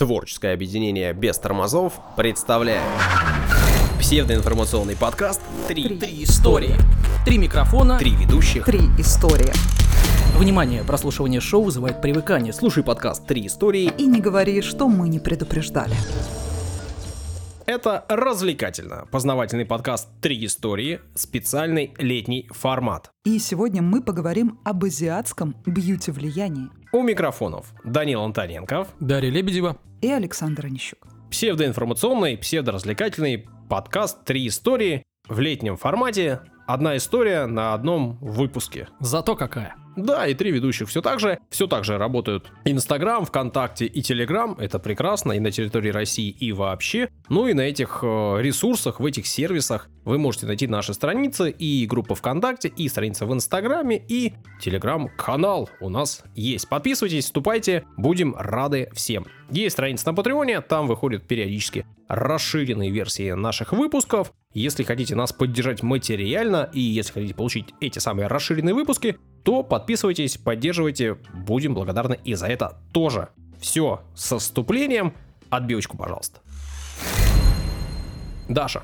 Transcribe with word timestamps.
Творческое 0.00 0.54
объединение 0.54 1.12
без 1.12 1.38
тормозов 1.38 1.92
представляет 2.16 2.80
псевдоинформационный 3.98 4.96
подкаст 4.96 5.42
«Три, 5.68 5.98
Три 5.98 6.24
истории. 6.24 6.74
Три 7.26 7.36
микрофона. 7.36 7.98
Три 7.98 8.12
ведущих». 8.12 8.64
Три 8.64 8.80
истории. 8.96 9.52
Внимание, 10.38 10.84
прослушивание 10.84 11.42
шоу 11.42 11.64
вызывает 11.64 12.00
привыкание. 12.00 12.54
Слушай 12.54 12.82
подкаст 12.82 13.26
«Три 13.26 13.46
истории». 13.46 13.92
И 13.98 14.06
не 14.06 14.22
говори, 14.22 14.62
что 14.62 14.88
мы 14.88 15.06
не 15.10 15.18
предупреждали. 15.18 15.94
Это 17.66 18.06
развлекательно. 18.08 19.06
Познавательный 19.10 19.66
подкаст 19.66 20.08
«Три 20.22 20.46
истории», 20.46 21.00
специальный 21.14 21.92
летний 21.98 22.48
формат. 22.50 23.10
И 23.26 23.38
сегодня 23.38 23.82
мы 23.82 24.02
поговорим 24.02 24.60
об 24.64 24.82
азиатском 24.82 25.56
бьюти-влиянии. 25.66 26.70
У 26.92 27.02
микрофонов 27.02 27.72
Данил 27.84 28.20
Антоненков, 28.22 28.88
Дарья 28.98 29.30
Лебедева. 29.30 29.76
И 30.02 30.10
Александр 30.10 30.66
Онищук. 30.66 31.06
псевдоинформационный, 31.30 32.36
псевдоразвлекательный 32.36 33.46
подкаст 33.68 34.24
«Три 34.24 34.48
истории» 34.48 35.04
в 35.28 35.38
летнем 35.38 35.76
формате. 35.76 36.40
Одна 36.66 36.96
история 36.96 37.46
на 37.46 37.74
одном 37.74 38.18
выпуске. 38.20 38.88
Зато 38.98 39.36
какая. 39.36 39.76
Да, 40.04 40.26
и 40.26 40.34
три 40.34 40.50
ведущих 40.50 40.88
все 40.88 41.02
так 41.02 41.20
же. 41.20 41.38
Все 41.50 41.66
так 41.66 41.84
же 41.84 41.98
работают 41.98 42.52
Инстаграм, 42.64 43.24
ВКонтакте 43.24 43.86
и 43.86 44.02
Телеграм. 44.02 44.56
Это 44.58 44.78
прекрасно 44.78 45.32
и 45.32 45.40
на 45.40 45.50
территории 45.50 45.90
России, 45.90 46.30
и 46.30 46.52
вообще. 46.52 47.08
Ну 47.28 47.46
и 47.46 47.54
на 47.54 47.62
этих 47.62 48.00
э, 48.02 48.36
ресурсах, 48.40 49.00
в 49.00 49.06
этих 49.06 49.26
сервисах 49.26 49.88
вы 50.04 50.18
можете 50.18 50.46
найти 50.46 50.66
наши 50.66 50.94
страницы 50.94 51.50
и 51.50 51.86
группа 51.86 52.14
ВКонтакте, 52.14 52.68
и 52.68 52.88
страница 52.88 53.26
в 53.26 53.34
Инстаграме, 53.34 54.02
и 54.08 54.32
Телеграм-канал 54.60 55.68
у 55.80 55.88
нас 55.88 56.22
есть. 56.34 56.68
Подписывайтесь, 56.68 57.24
вступайте, 57.24 57.84
будем 57.96 58.34
рады 58.36 58.88
всем. 58.92 59.26
Есть 59.50 59.74
страница 59.74 60.06
на 60.06 60.14
Патреоне, 60.14 60.60
там 60.60 60.86
выходят 60.86 61.26
периодически 61.26 61.86
расширенные 62.08 62.90
версии 62.90 63.32
наших 63.32 63.72
выпусков. 63.72 64.32
Если 64.52 64.82
хотите 64.82 65.14
нас 65.14 65.32
поддержать 65.32 65.84
материально 65.84 66.68
и 66.72 66.80
если 66.80 67.12
хотите 67.12 67.34
получить 67.34 67.66
эти 67.80 68.00
самые 68.00 68.26
расширенные 68.26 68.74
выпуски, 68.74 69.16
то 69.44 69.62
подписывайтесь, 69.62 70.38
поддерживайте, 70.38 71.18
будем 71.32 71.72
благодарны 71.74 72.18
и 72.24 72.34
за 72.34 72.48
это 72.48 72.76
тоже. 72.92 73.28
Все, 73.60 74.00
со 74.16 74.40
вступлением, 74.40 75.14
отбивочку, 75.50 75.96
пожалуйста. 75.96 76.40
Даша, 78.48 78.82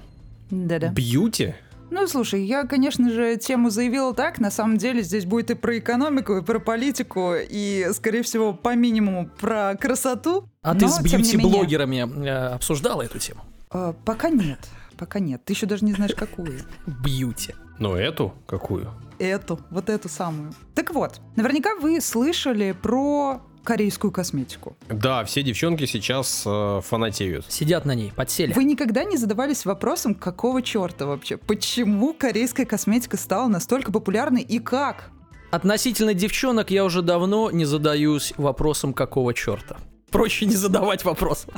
Да-да. 0.51 0.89
бьюти? 0.91 1.55
Ну, 1.91 2.07
слушай, 2.07 2.45
я, 2.45 2.65
конечно 2.65 3.11
же, 3.11 3.37
тему 3.37 3.71
заявила 3.71 4.15
так. 4.15 4.39
На 4.39 4.53
самом 4.53 4.77
деле 4.77 5.03
здесь 5.03 5.25
будет 5.25 5.51
и 5.51 5.55
про 5.55 5.79
экономику, 5.79 6.37
и 6.37 6.43
про 6.43 6.61
политику, 6.61 7.33
и, 7.37 7.89
скорее 7.93 8.23
всего, 8.23 8.53
по 8.53 8.77
минимуму 8.77 9.29
про 9.41 9.75
красоту. 9.75 10.49
А 10.63 10.75
ты 10.77 10.83
Но, 10.83 10.89
с 10.93 11.01
не 11.01 11.05
менее, 11.13 11.19
бьюти-блогерами 11.23 12.25
э, 12.27 12.55
обсуждала 12.55 13.03
эту 13.03 13.19
тему? 13.19 13.41
э, 13.73 13.95
пока 14.05 14.31
нет. 14.31 14.61
Пока 14.99 15.19
нет. 15.19 15.45
Ты 15.45 15.53
еще 15.53 15.67
даже 15.67 15.85
не 15.85 15.93
знаешь, 15.93 16.15
какую. 16.15 16.61
Бьюти. 16.87 17.55
Ну 17.79 17.95
эту 17.95 18.35
какую? 18.47 18.93
Эту, 19.19 19.61
вот 19.71 19.91
эту 19.91 20.09
самую. 20.09 20.53
Так 20.75 20.93
вот, 20.93 21.21
наверняка 21.37 21.75
вы 21.77 22.01
слышали 22.01 22.73
про 22.73 23.43
корейскую 23.65 24.13
косметику. 24.13 24.77
Да, 24.89 25.25
все 25.25 25.43
девчонки 25.43 25.87
сейчас 25.87 26.45
э, 26.47 26.81
фанатеют. 26.83 27.51
Сидят 27.51 27.85
на 27.85 27.95
ней, 27.95 28.13
подсели. 28.15 28.53
Вы 28.53 28.65
никогда 28.65 29.05
не 29.05 29.17
задавались 29.17 29.67
вопросом, 29.67 30.15
какого 30.15 30.63
черта 30.63 31.05
вообще? 31.05 31.37
Почему 31.37 32.15
корейская 32.15 32.65
косметика 32.65 33.17
стала 33.17 33.49
настолько 33.49 33.93
популярной 33.93 34.43
и 34.43 34.61
как? 34.61 35.11
Относительно 35.51 36.15
девчонок 36.15 36.71
я 36.71 36.85
уже 36.85 37.03
давно 37.03 37.51
не 37.51 37.65
задаюсь 37.65 38.33
вопросом, 38.37 38.95
какого 38.95 39.35
черта. 39.35 39.77
Проще 40.11 40.47
не 40.47 40.55
задавать 40.55 41.05
вопрос. 41.05 41.47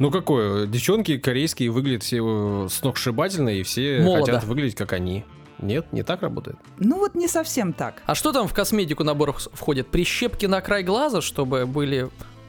Ну 0.00 0.10
какое, 0.10 0.66
девчонки 0.66 1.18
корейские 1.18 1.70
выглядят 1.70 2.02
все 2.02 2.64
э, 2.64 2.68
сногсшибательно, 2.70 3.50
и 3.50 3.62
все 3.62 4.00
Молодо. 4.00 4.32
хотят 4.32 4.44
выглядеть 4.44 4.74
как 4.74 4.94
они. 4.94 5.24
Нет, 5.58 5.92
не 5.92 6.02
так 6.02 6.22
работает. 6.22 6.56
Ну 6.78 6.96
вот 6.98 7.14
не 7.14 7.28
совсем 7.28 7.74
так. 7.74 8.02
А 8.06 8.14
что 8.14 8.32
там 8.32 8.48
в 8.48 8.54
косметику 8.54 9.04
наборах 9.04 9.40
входит? 9.52 9.88
Прищепки 9.88 10.46
на 10.46 10.62
край 10.62 10.82
глаза, 10.84 11.20
чтобы 11.20 11.66
были... 11.66 12.08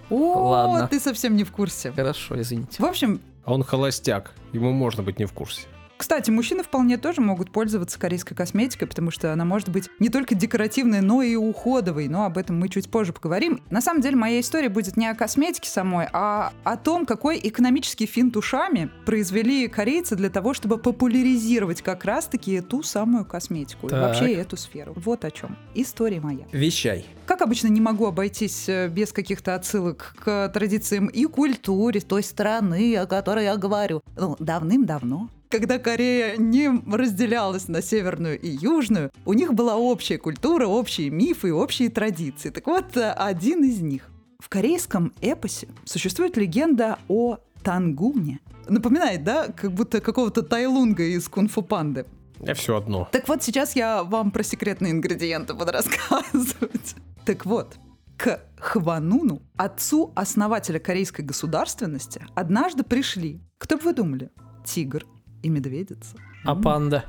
О, 0.10 0.50
Ладно. 0.50 0.88
ты 0.88 1.00
совсем 1.02 1.36
не 1.36 1.44
в 1.44 1.52
курсе. 1.52 1.92
Хорошо, 1.92 2.40
извините. 2.40 2.82
В 2.82 2.86
общем, 2.86 3.20
А 3.44 3.54
он 3.54 3.64
холостяк, 3.64 4.34
ему 4.54 4.72
можно 4.72 5.04
быть 5.04 5.20
не 5.20 5.26
в 5.26 5.34
курсе. 5.34 5.64
Кстати, 6.02 6.32
мужчины 6.32 6.64
вполне 6.64 6.98
тоже 6.98 7.22
могут 7.22 7.52
пользоваться 7.52 8.00
корейской 8.00 8.34
косметикой, 8.34 8.88
потому 8.88 9.12
что 9.12 9.32
она 9.32 9.46
может 9.46 9.70
быть 9.70 9.88
не 10.00 10.10
только 10.10 10.34
декоративной, 10.34 11.02
но 11.02 11.22
и 11.22 11.36
уходовой. 11.36 12.08
Но 12.08 12.26
об 12.26 12.40
этом 12.40 12.60
мы 12.60 12.70
чуть 12.70 12.90
позже 12.90 13.14
поговорим. 13.14 13.62
На 13.70 13.82
самом 13.82 14.02
деле, 14.02 14.16
моя 14.16 14.40
история 14.40 14.70
будет 14.70 14.98
не 14.98 15.06
о 15.06 15.14
косметике 15.14 15.70
самой, 15.70 16.08
а 16.12 16.54
о 16.64 16.76
том, 16.76 17.06
какой 17.06 17.40
экономический 17.44 18.08
финт 18.08 18.36
ушами 18.36 18.90
произвели 19.06 19.68
корейцы 19.68 20.16
для 20.16 20.32
того, 20.32 20.56
чтобы 20.56 20.80
популяризировать 20.80 21.84
как 21.84 22.04
раз-таки 22.04 22.62
ту 22.62 22.82
самую 22.82 23.24
косметику. 23.24 23.86
И 23.86 23.90
Так. 23.92 24.02
вообще 24.02 24.34
эту 24.34 24.58
сферу. 24.58 24.94
Вот 24.96 25.24
о 25.24 25.30
чем. 25.30 25.56
История 25.76 26.20
моя. 26.20 26.48
Вещай. 26.52 27.06
Как 27.28 27.44
обычно, 27.44 27.68
не 27.68 27.80
могу 27.80 28.08
обойтись 28.08 28.68
э, 28.68 28.88
без 28.88 29.12
каких-то 29.12 29.54
отсылок 29.54 30.16
к 30.18 30.50
традициям 30.50 31.06
и 31.06 31.26
культуре 31.26 32.02
той 32.02 32.24
страны, 32.24 32.98
о 32.98 33.06
которой 33.06 33.44
я 33.46 33.56
говорю. 33.56 34.02
Ну, 34.18 34.36
давным-давно. 34.40 35.30
Когда 35.52 35.80
Корея 35.80 36.38
не 36.38 36.70
разделялась 36.90 37.68
на 37.68 37.82
северную 37.82 38.40
и 38.40 38.48
южную, 38.48 39.12
у 39.26 39.34
них 39.34 39.54
была 39.54 39.76
общая 39.76 40.18
культура, 40.18 40.66
общие 40.66 41.10
мифы 41.10 41.50
и 41.50 41.52
общие 41.52 41.90
традиции. 41.90 42.52
Так 42.52 42.68
вот, 42.68 42.96
э, 42.96 43.12
один 43.12 43.66
из 43.66 43.82
них. 43.82 44.10
В 44.40 44.48
корейском 44.48 45.12
эпосе 45.20 45.68
существует 45.84 46.38
легенда 46.38 47.00
о 47.10 47.38
Тангуне. 47.64 48.40
Напоминает, 48.70 49.26
да, 49.26 49.48
как 49.50 49.74
будто 49.74 50.00
какого-то 50.00 50.42
Тайлунга 50.42 51.04
из 51.04 51.28
Кунг-фу 51.28 51.64
Панды. 51.64 52.06
Я 52.40 52.54
все 52.54 52.78
одно. 52.78 53.10
Так 53.12 53.28
вот, 53.28 53.44
сейчас 53.44 53.76
я 53.76 54.06
вам 54.06 54.32
про 54.32 54.44
секретные 54.44 54.94
ингредиенты 54.94 55.54
буду 55.54 55.72
рассказывать. 55.74 56.96
Так 57.26 57.46
вот, 57.46 57.76
к 58.16 58.40
Хвануну, 58.58 59.42
отцу 59.58 60.14
основателя 60.16 60.80
корейской 60.80 61.24
государственности, 61.24 62.26
однажды 62.36 62.84
пришли, 62.84 63.42
кто 63.58 63.76
бы 63.76 63.84
вы 63.84 63.94
думали, 63.94 64.30
тигр 64.66 65.06
и 65.42 65.50
медведица? 65.50 66.16
А 66.46 66.56
панда? 66.56 67.06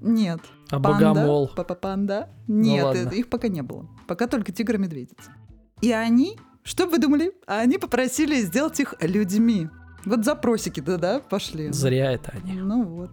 Нет. 0.00 0.40
А 0.70 0.80
Панда? 0.80 1.08
богомол? 1.14 1.50
Папа 1.54 1.74
панда? 1.74 2.28
Нет, 2.48 3.12
э, 3.12 3.14
их 3.16 3.28
пока 3.28 3.48
не 3.48 3.62
было. 3.62 3.88
Пока 4.08 4.26
только 4.26 4.50
тигр 4.50 4.74
и 4.74 4.78
медведица. 4.78 5.30
И 5.80 5.92
они, 5.92 6.38
что 6.64 6.86
вы 6.86 6.98
думали, 6.98 7.32
они 7.46 7.78
попросили 7.78 8.40
сделать 8.40 8.80
их 8.80 8.94
людьми. 9.00 9.68
Вот 10.04 10.24
запросики-то, 10.24 10.98
да, 10.98 11.20
пошли. 11.20 11.70
Зря 11.70 12.10
это 12.12 12.32
они. 12.32 12.54
Ну 12.54 12.82
вот. 12.84 13.10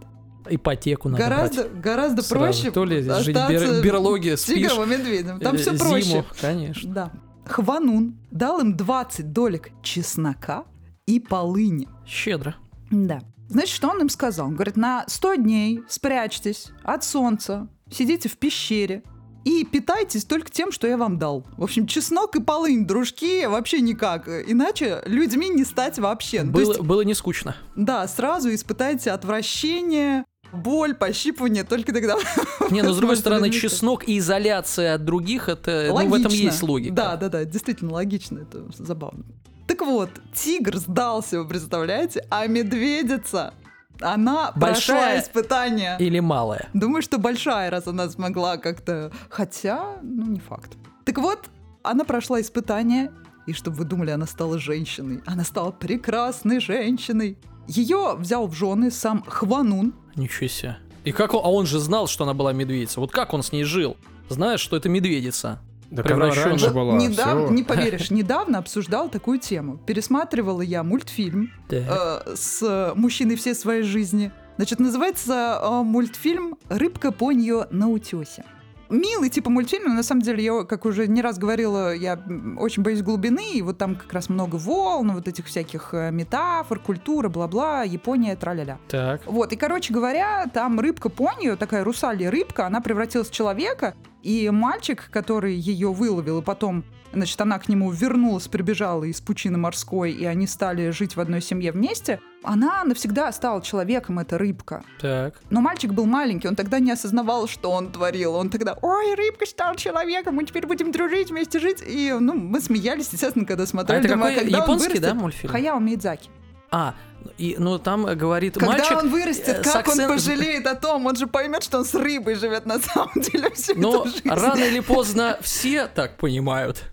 Ипотеку 0.50 1.10
надо 1.10 1.24
гораздо, 1.24 1.64
брать. 1.64 1.82
гораздо 1.82 2.22
Сразу. 2.24 2.44
проще 2.46 2.72
То 2.72 2.86
ли 2.86 3.02
жить 3.04 3.36
бер- 3.36 3.84
берлоге, 3.84 4.36
тигром 4.36 4.84
и 4.84 4.88
медведем. 4.98 5.40
Там 5.40 5.56
э, 5.56 5.58
все 5.60 5.76
зиму, 5.76 5.90
проще. 5.90 6.26
конечно. 6.42 6.92
Да. 6.94 7.12
Хванун 7.46 8.18
дал 8.32 8.60
им 8.62 8.76
20 8.76 9.32
долек 9.32 9.70
чеснока 9.84 10.64
и 11.06 11.20
полыни. 11.20 11.88
Щедро. 12.08 12.56
Да. 12.90 13.22
Значит, 13.50 13.76
что 13.76 13.90
он 13.90 14.02
им 14.02 14.10
сказал? 14.10 14.48
Он 14.48 14.56
говорит, 14.56 14.78
на 14.78 15.04
100 15.08 15.36
дней 15.36 15.84
спрячьтесь 15.90 16.68
от 16.84 17.04
солнца, 17.04 17.68
сидите 17.92 18.30
в 18.30 18.38
пещере 18.38 19.04
и 19.44 19.66
питайтесь 19.66 20.26
только 20.26 20.52
тем, 20.52 20.72
что 20.72 20.88
я 20.88 20.98
вам 20.98 21.18
дал. 21.18 21.46
В 21.58 21.64
общем, 21.64 21.88
чеснок 21.88 22.36
и 22.36 22.42
полынь, 22.42 22.86
дружки, 22.86 23.46
вообще 23.48 23.82
никак. 23.82 24.28
Иначе 24.28 25.02
людьми 25.06 25.50
не 25.50 25.66
стать 25.66 25.98
вообще. 25.98 26.44
Ну, 26.44 26.52
то 26.52 26.60
Было, 26.60 26.72
есть, 26.74 26.80
было 26.82 27.02
не 27.02 27.14
скучно. 27.16 27.56
да, 27.76 28.08
сразу 28.08 28.54
испытайте 28.54 29.12
отвращение, 29.12 30.26
боль, 30.52 30.94
пощипывание, 30.94 31.64
только 31.64 31.94
тогда 31.94 32.18
Не, 32.70 32.84
но 32.84 32.94
с 32.94 32.98
другой 32.98 33.18
стороны, 33.18 33.50
чеснок 33.50 34.08
и 34.08 34.20
изоляция 34.20 34.96
от 34.96 35.06
других, 35.06 35.50
это 35.50 35.88
ну, 35.90 36.08
в 36.08 36.14
этом 36.14 36.32
есть 36.32 36.62
логика. 36.62 36.94
Да, 36.94 37.16
да, 37.16 37.30
да, 37.30 37.46
действительно 37.46 37.94
логично, 37.94 38.40
это 38.40 38.66
забавно. 38.78 39.26
Так 39.70 39.84
вот, 39.84 40.10
тигр 40.34 40.78
сдался, 40.78 41.38
вы 41.38 41.48
представляете, 41.48 42.26
а 42.32 42.48
медведица, 42.48 43.54
она 44.02 44.52
Большая 44.56 45.22
испытание. 45.22 45.96
Или 46.00 46.20
малая. 46.20 46.68
Думаю, 46.74 47.04
что 47.04 47.20
большая, 47.20 47.70
раз 47.70 47.86
она 47.86 48.10
смогла 48.10 48.58
как-то... 48.58 49.12
Хотя, 49.30 50.00
ну, 50.02 50.26
не 50.26 50.40
факт. 50.40 50.76
Так 51.06 51.20
вот, 51.20 51.46
она 51.84 52.04
прошла 52.04 52.42
испытание, 52.42 53.12
и 53.46 53.54
чтобы 53.54 53.78
вы 53.78 53.86
думали, 53.86 54.10
она 54.10 54.26
стала 54.26 54.58
женщиной. 54.58 55.22
Она 55.28 55.44
стала 55.44 55.70
прекрасной 55.70 56.60
женщиной. 56.60 57.38
Ее 57.68 58.16
взял 58.18 58.48
в 58.48 58.56
жены 58.56 58.90
сам 58.90 59.24
Хванун, 59.24 59.94
Ничего 60.16 60.48
себе. 60.48 60.78
И 61.04 61.12
как 61.12 61.36
он, 61.36 61.42
а 61.46 61.50
он 61.50 61.68
же 61.68 61.78
знал, 61.78 62.08
что 62.08 62.24
она 62.24 62.34
была 62.34 62.54
медведица. 62.54 63.00
Вот 63.00 63.12
как 63.12 63.36
он 63.36 63.44
с 63.44 63.52
ней 63.52 63.66
жил? 63.66 63.98
Знаешь, 64.30 64.62
что 64.62 64.76
это 64.76 64.90
медведица. 64.90 65.60
Да 65.92 66.04
раньше 66.04 66.68
Вот 66.68 66.74
была, 66.74 66.98
недавно, 66.98 67.46
всё. 67.46 67.54
не 67.54 67.64
поверишь, 67.64 68.12
недавно 68.12 68.60
обсуждал 68.60 69.10
такую 69.10 69.40
тему. 69.40 69.78
Пересматривала 69.86 70.62
я 70.62 70.84
мультфильм 70.84 71.52
э, 71.70 72.36
с 72.36 72.94
мужчиной 72.96 73.36
всей 73.36 73.56
своей 73.56 73.84
жизни. 73.84 74.32
Значит, 74.58 74.80
называется 74.80 75.60
э, 75.62 75.84
мультфильм 75.84 76.58
«Рыбка 76.70 77.12
поньо 77.12 77.66
на 77.72 77.88
утесе». 77.90 78.44
Милый 78.90 79.30
типа 79.30 79.50
мультфильм, 79.50 79.90
но 79.90 79.94
на 79.94 80.04
самом 80.04 80.22
деле 80.22 80.44
я, 80.44 80.64
как 80.64 80.86
уже 80.86 81.08
не 81.08 81.22
раз 81.22 81.38
говорила, 81.38 81.94
я 81.94 82.20
очень 82.58 82.84
боюсь 82.84 83.02
глубины, 83.02 83.54
и 83.54 83.62
вот 83.62 83.78
там 83.78 83.96
как 83.96 84.12
раз 84.14 84.30
много 84.30 84.56
волн, 84.56 85.14
вот 85.14 85.28
этих 85.28 85.46
всяких 85.46 85.94
э, 85.94 86.12
метафор, 86.12 86.80
культура, 86.80 87.30
бла-бла, 87.30 87.84
Япония, 87.84 88.36
тра-ля-ля. 88.36 88.80
Так. 88.88 89.22
Вот, 89.26 89.54
и, 89.54 89.56
короче 89.56 89.94
говоря, 89.94 90.48
там 90.54 90.80
рыбка 90.80 91.10
Понью, 91.10 91.58
такая 91.58 91.84
русалья 91.84 92.32
рыбка, 92.32 92.66
она 92.66 92.82
превратилась 92.82 93.30
в 93.30 93.34
человека, 93.34 93.96
и 94.24 94.50
мальчик, 94.50 95.10
который 95.12 95.56
ее 95.56 95.94
выловил, 95.94 96.40
и 96.40 96.44
потом, 96.44 96.84
значит, 97.14 97.40
она 97.42 97.60
к 97.60 97.70
нему 97.70 97.92
вернулась, 97.92 98.48
прибежала 98.48 99.04
из 99.04 99.22
пучины 99.22 99.58
морской, 99.58 100.12
и 100.12 100.26
они 100.26 100.48
стали 100.48 100.90
жить 100.90 101.16
в 101.16 101.20
одной 101.20 101.42
семье 101.42 101.72
вместе, 101.72 102.20
она 102.44 102.84
навсегда 102.84 103.32
стала 103.32 103.62
человеком, 103.62 104.20
эта 104.20 104.38
рыбка. 104.38 104.84
Так. 105.02 105.36
Но 105.50 105.62
мальчик 105.62 105.92
был 105.92 106.06
маленький, 106.06 106.48
он 106.48 106.56
тогда 106.56 106.80
не 106.80 106.92
осознавал, 106.92 107.48
что 107.48 107.72
он 107.72 107.92
творил. 107.92 108.36
Он 108.36 108.50
тогда, 108.50 108.78
ой, 108.82 109.14
рыбка 109.16 109.46
стала 109.46 109.76
человеком, 109.76 110.36
мы 110.36 110.46
теперь 110.46 110.66
будем 110.66 110.92
дружить, 110.92 111.30
вместе 111.32 111.60
жить. 111.60 111.84
И, 111.86 112.12
ну, 112.20 112.34
мы 112.34 112.62
смеялись, 112.62 113.10
естественно, 113.12 113.46
когда 113.46 113.64
А 113.64 113.68
смотрели. 113.68 114.00
это 114.06 114.10
Думаю, 114.14 114.34
какой 114.34 114.44
когда 114.46 114.58
он 114.58 114.64
японский, 114.64 114.90
вырастет- 114.90 115.02
да, 115.02 115.14
мультфильм? 115.16 115.52
Хаяо 115.54 115.80
Миядзаки. 115.80 116.30
А, 116.72 116.94
и, 117.40 117.56
ну 117.58 117.80
там 117.80 118.06
э, 118.06 118.14
говорит 118.16 118.54
Когда 118.54 118.68
мальчик... 118.74 118.98
он 118.98 119.10
вырастет, 119.10 119.60
э, 119.60 119.64
как 119.64 119.88
он 119.88 120.00
акцент- 120.00 120.08
пожалеет 120.08 120.68
о 120.68 120.76
том, 120.76 121.06
он 121.08 121.16
же 121.16 121.26
поймет, 121.26 121.64
что 121.64 121.80
он 121.80 121.86
с 121.86 121.96
рыбой 121.96 122.36
живет 122.36 122.68
на 122.68 122.78
самом 122.80 123.12
деле 123.16 123.50
всю 123.50 123.74
Но 123.76 124.02
эту 124.02 124.10
жизнь. 124.12 124.30
рано 124.30 124.60
или 124.64 124.80
поздно 124.80 125.38
все 125.42 125.88
так 125.88 126.18
понимают. 126.18 126.84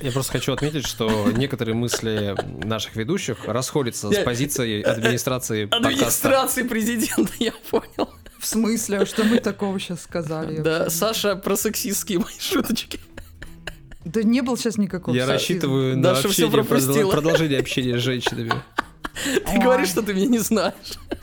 Я 0.00 0.10
просто 0.12 0.32
хочу 0.32 0.52
отметить, 0.52 0.86
что 0.86 1.30
некоторые 1.32 1.74
мысли 1.74 2.34
наших 2.64 2.96
ведущих 2.96 3.44
расходятся 3.46 4.10
с 4.10 4.18
позицией 4.24 4.82
администрации. 4.82 5.68
Администрации 5.70 6.62
президента, 6.62 7.32
я 7.38 7.52
понял. 7.70 8.10
В 8.38 8.46
смысле, 8.46 9.04
что 9.06 9.24
мы 9.24 9.38
такого 9.38 9.78
сейчас 9.80 10.02
сказали? 10.02 10.60
Да? 10.60 10.88
Саша 10.90 11.36
про 11.36 11.56
сексистские 11.56 12.18
мои 12.20 12.38
шуточки. 12.38 13.00
Да 14.04 14.22
не 14.22 14.40
было 14.40 14.56
сейчас 14.56 14.76
никакого 14.78 15.14
Я 15.14 15.22
сексизма. 15.26 15.32
рассчитываю 15.34 15.96
на 15.96 16.02
Даша 16.14 16.28
общение, 16.28 16.62
продол- 16.62 17.10
продолжение 17.10 17.58
общения 17.58 17.98
с 17.98 18.02
женщинами. 18.02 18.52
Ты 19.24 19.58
говоришь, 19.60 19.88
что 19.88 20.02
ты 20.02 20.12
меня 20.14 20.26
не 20.26 20.38
знаешь. 20.38 20.74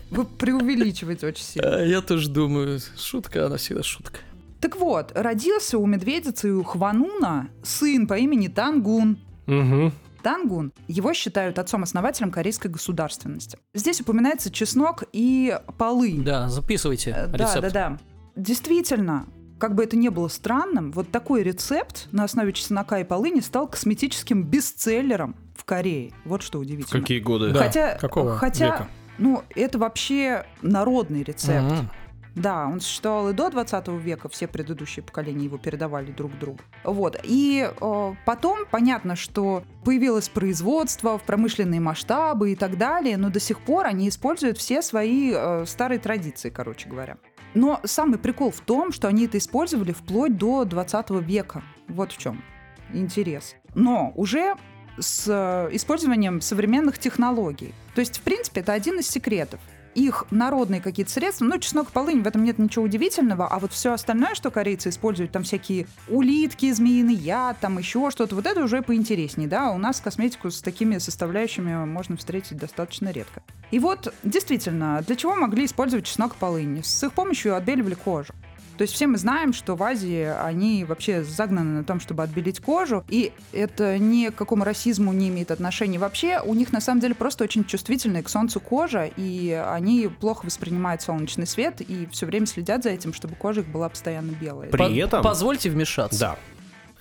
Вы 0.10 0.26
преувеличиваете 0.26 1.28
очень 1.28 1.44
сильно. 1.44 1.76
А, 1.78 1.84
Я 1.86 2.02
тоже 2.02 2.28
думаю, 2.28 2.80
шутка, 2.98 3.46
она 3.46 3.58
всегда 3.58 3.84
шутка. 3.84 4.20
Так 4.64 4.78
вот, 4.78 5.12
родился 5.14 5.78
у 5.78 5.86
медведицы 5.86 6.48
и 6.48 6.52
у 6.52 6.64
Хвануна 6.64 7.50
сын 7.64 8.08
по 8.08 8.14
имени 8.18 8.48
Тангун. 8.48 9.20
Угу. 9.46 9.92
Тангун, 10.24 10.72
его 10.88 11.14
считают 11.14 11.60
отцом-основателем 11.60 12.32
корейской 12.32 12.70
государственности. 12.70 13.60
Здесь 13.74 14.00
упоминается 14.00 14.50
чеснок 14.50 15.04
и 15.12 15.60
полынь. 15.78 16.24
Да, 16.24 16.48
записывайте 16.48 17.10
Э, 17.12 17.28
Да, 17.28 17.38
рецепт. 17.40 17.62
да, 17.62 17.70
да. 17.72 17.98
Действительно, 18.38 19.26
как 19.60 19.76
бы 19.76 19.84
это 19.84 19.98
ни 19.98 20.08
было 20.08 20.30
странным, 20.30 20.94
вот 20.94 21.12
такой 21.12 21.44
рецепт 21.44 22.08
на 22.14 22.24
основе 22.24 22.54
чеснока 22.54 23.00
и 23.00 23.04
полыни 23.04 23.42
стал 23.42 23.68
косметическим 23.68 24.44
бестселлером 24.46 25.36
в 25.58 25.66
Корее. 25.66 26.14
Вот 26.24 26.42
что 26.42 26.60
удивительно. 26.60 27.02
Какие 27.02 27.20
годы? 27.20 27.52
Да. 27.52 27.60
хотя, 27.66 27.98
какого 27.98 28.38
хотя, 28.38 28.66
века? 28.68 28.88
ну, 29.18 29.44
это 29.58 29.78
вообще 29.78 30.46
народный 30.62 31.22
рецепт. 31.22 31.70
Мгм. 31.70 31.90
Да, 32.36 32.66
он 32.66 32.80
существовал 32.80 33.30
и 33.30 33.34
до 33.34 33.50
20 33.50 33.88
века, 33.90 34.28
все 34.28 34.48
предыдущие 34.48 35.04
поколения 35.04 35.46
его 35.46 35.58
передавали 35.58 36.12
друг 36.12 36.38
другу. 36.40 36.60
Вот. 36.84 37.20
И 37.24 37.70
э, 37.70 38.14
потом 38.26 38.60
понятно, 38.72 39.16
что 39.16 39.64
появилось 39.86 40.30
производство 40.30 41.20
в 41.20 41.24
промышленные 41.24 41.80
масштабы 41.80 42.52
и 42.52 42.56
так 42.56 42.78
далее, 42.78 43.18
но 43.18 43.30
до 43.30 43.40
сих 43.40 43.60
пор 43.60 43.86
они 43.86 44.10
используют 44.10 44.58
все 44.58 44.82
свои 44.82 45.32
э, 45.34 45.66
старые 45.68 46.00
традиции, 46.00 46.50
короче 46.50 46.90
говоря. 46.90 47.18
Но 47.54 47.80
самый 47.84 48.18
прикол 48.18 48.50
в 48.50 48.62
том, 48.62 48.92
что 48.92 49.08
они 49.08 49.26
это 49.26 49.38
использовали 49.38 49.92
вплоть 49.92 50.36
до 50.36 50.66
20 50.66 51.12
века. 51.22 51.62
Вот 51.88 52.12
в 52.12 52.18
чем 52.18 52.44
интерес. 52.92 53.56
Но 53.76 54.12
уже 54.16 54.56
с 54.98 55.28
э, 55.28 55.76
использованием 55.76 56.42
современных 56.42 56.98
технологий. 56.98 57.74
То 57.96 58.02
есть, 58.02 58.18
в 58.18 58.22
принципе, 58.22 58.62
это 58.62 58.74
один 58.74 59.00
из 59.00 59.08
секретов 59.08 59.60
их 59.96 60.26
народные 60.32 60.82
какие-то 60.82 61.12
средства, 61.12 61.46
ну, 61.46 61.58
чеснок, 61.58 61.92
полынь, 61.92 62.22
в 62.22 62.28
этом 62.28 62.44
нет 62.44 62.60
ничего 62.60 62.86
удивительного, 62.86 63.48
а 63.48 63.60
вот 63.60 63.72
все 63.72 63.94
остальное, 63.94 64.36
что 64.36 64.52
корейцы 64.52 64.90
используют, 64.90 65.32
там 65.32 65.44
всякие 65.44 65.88
улитки, 66.08 66.72
змеиный 66.72 67.16
яд, 67.16 67.60
там 67.60 67.78
еще 67.78 68.10
что-то, 68.12 68.36
вот 68.36 68.46
это 68.46 68.64
уже 68.64 68.82
поинтереснее, 68.82 69.48
да, 69.48 69.72
у 69.72 69.78
нас 69.78 70.02
косметику 70.02 70.52
с 70.52 70.62
такими 70.62 70.98
составляющими 70.98 71.86
можно 71.86 72.18
встретить 72.18 72.58
достаточно 72.58 73.10
редко. 73.10 73.44
И 73.72 73.80
вот, 73.80 74.14
действительно, 74.24 75.04
для 75.06 75.16
чего 75.16 75.36
могли 75.36 75.66
использовать 75.66 76.06
чеснок 76.06 76.36
и 76.36 76.38
полынь? 76.38 76.84
С 76.84 77.04
их 77.04 77.14
помощью 77.14 77.56
отбеливали 77.56 77.96
кожу. 77.96 78.34
То 78.78 78.82
есть 78.84 78.94
все 78.94 79.08
мы 79.08 79.18
знаем, 79.18 79.54
что 79.54 79.76
в 79.76 79.84
Азии 79.84 80.24
они 80.24 80.84
вообще 80.84 81.24
загнаны 81.24 81.80
на 81.80 81.84
том, 81.84 82.00
чтобы 82.00 82.24
отбелить 82.24 82.60
кожу, 82.60 83.04
и 83.08 83.32
это 83.52 83.98
ни 83.98 84.30
к 84.30 84.36
какому 84.36 84.64
расизму 84.64 85.14
не 85.14 85.30
имеет 85.30 85.52
отношения 85.52 86.00
вообще. 86.00 86.42
У 86.42 86.54
них 86.54 86.74
на 86.74 86.82
самом 86.82 87.00
деле 87.02 87.14
просто 87.14 87.44
очень 87.44 87.66
чувствительная 87.66 88.24
к 88.24 88.30
солнцу 88.30 88.60
кожа, 88.60 89.10
и 89.16 89.52
они 89.52 90.10
плохо 90.20 90.46
воспринимают 90.46 91.02
солнечный 91.02 91.46
свет 91.46 91.82
и 91.82 92.08
все 92.12 92.26
время 92.26 92.46
следят 92.48 92.84
за 92.84 92.90
этим, 92.90 93.14
чтобы 93.14 93.36
кожа 93.36 93.62
их 93.62 93.68
была 93.68 93.90
постоянно 93.90 94.32
белая. 94.32 94.70
При 94.70 94.78
По- 94.78 94.92
этом- 94.92 95.24
Позвольте 95.24 95.70
вмешаться. 95.70 96.20
Да. 96.20 96.38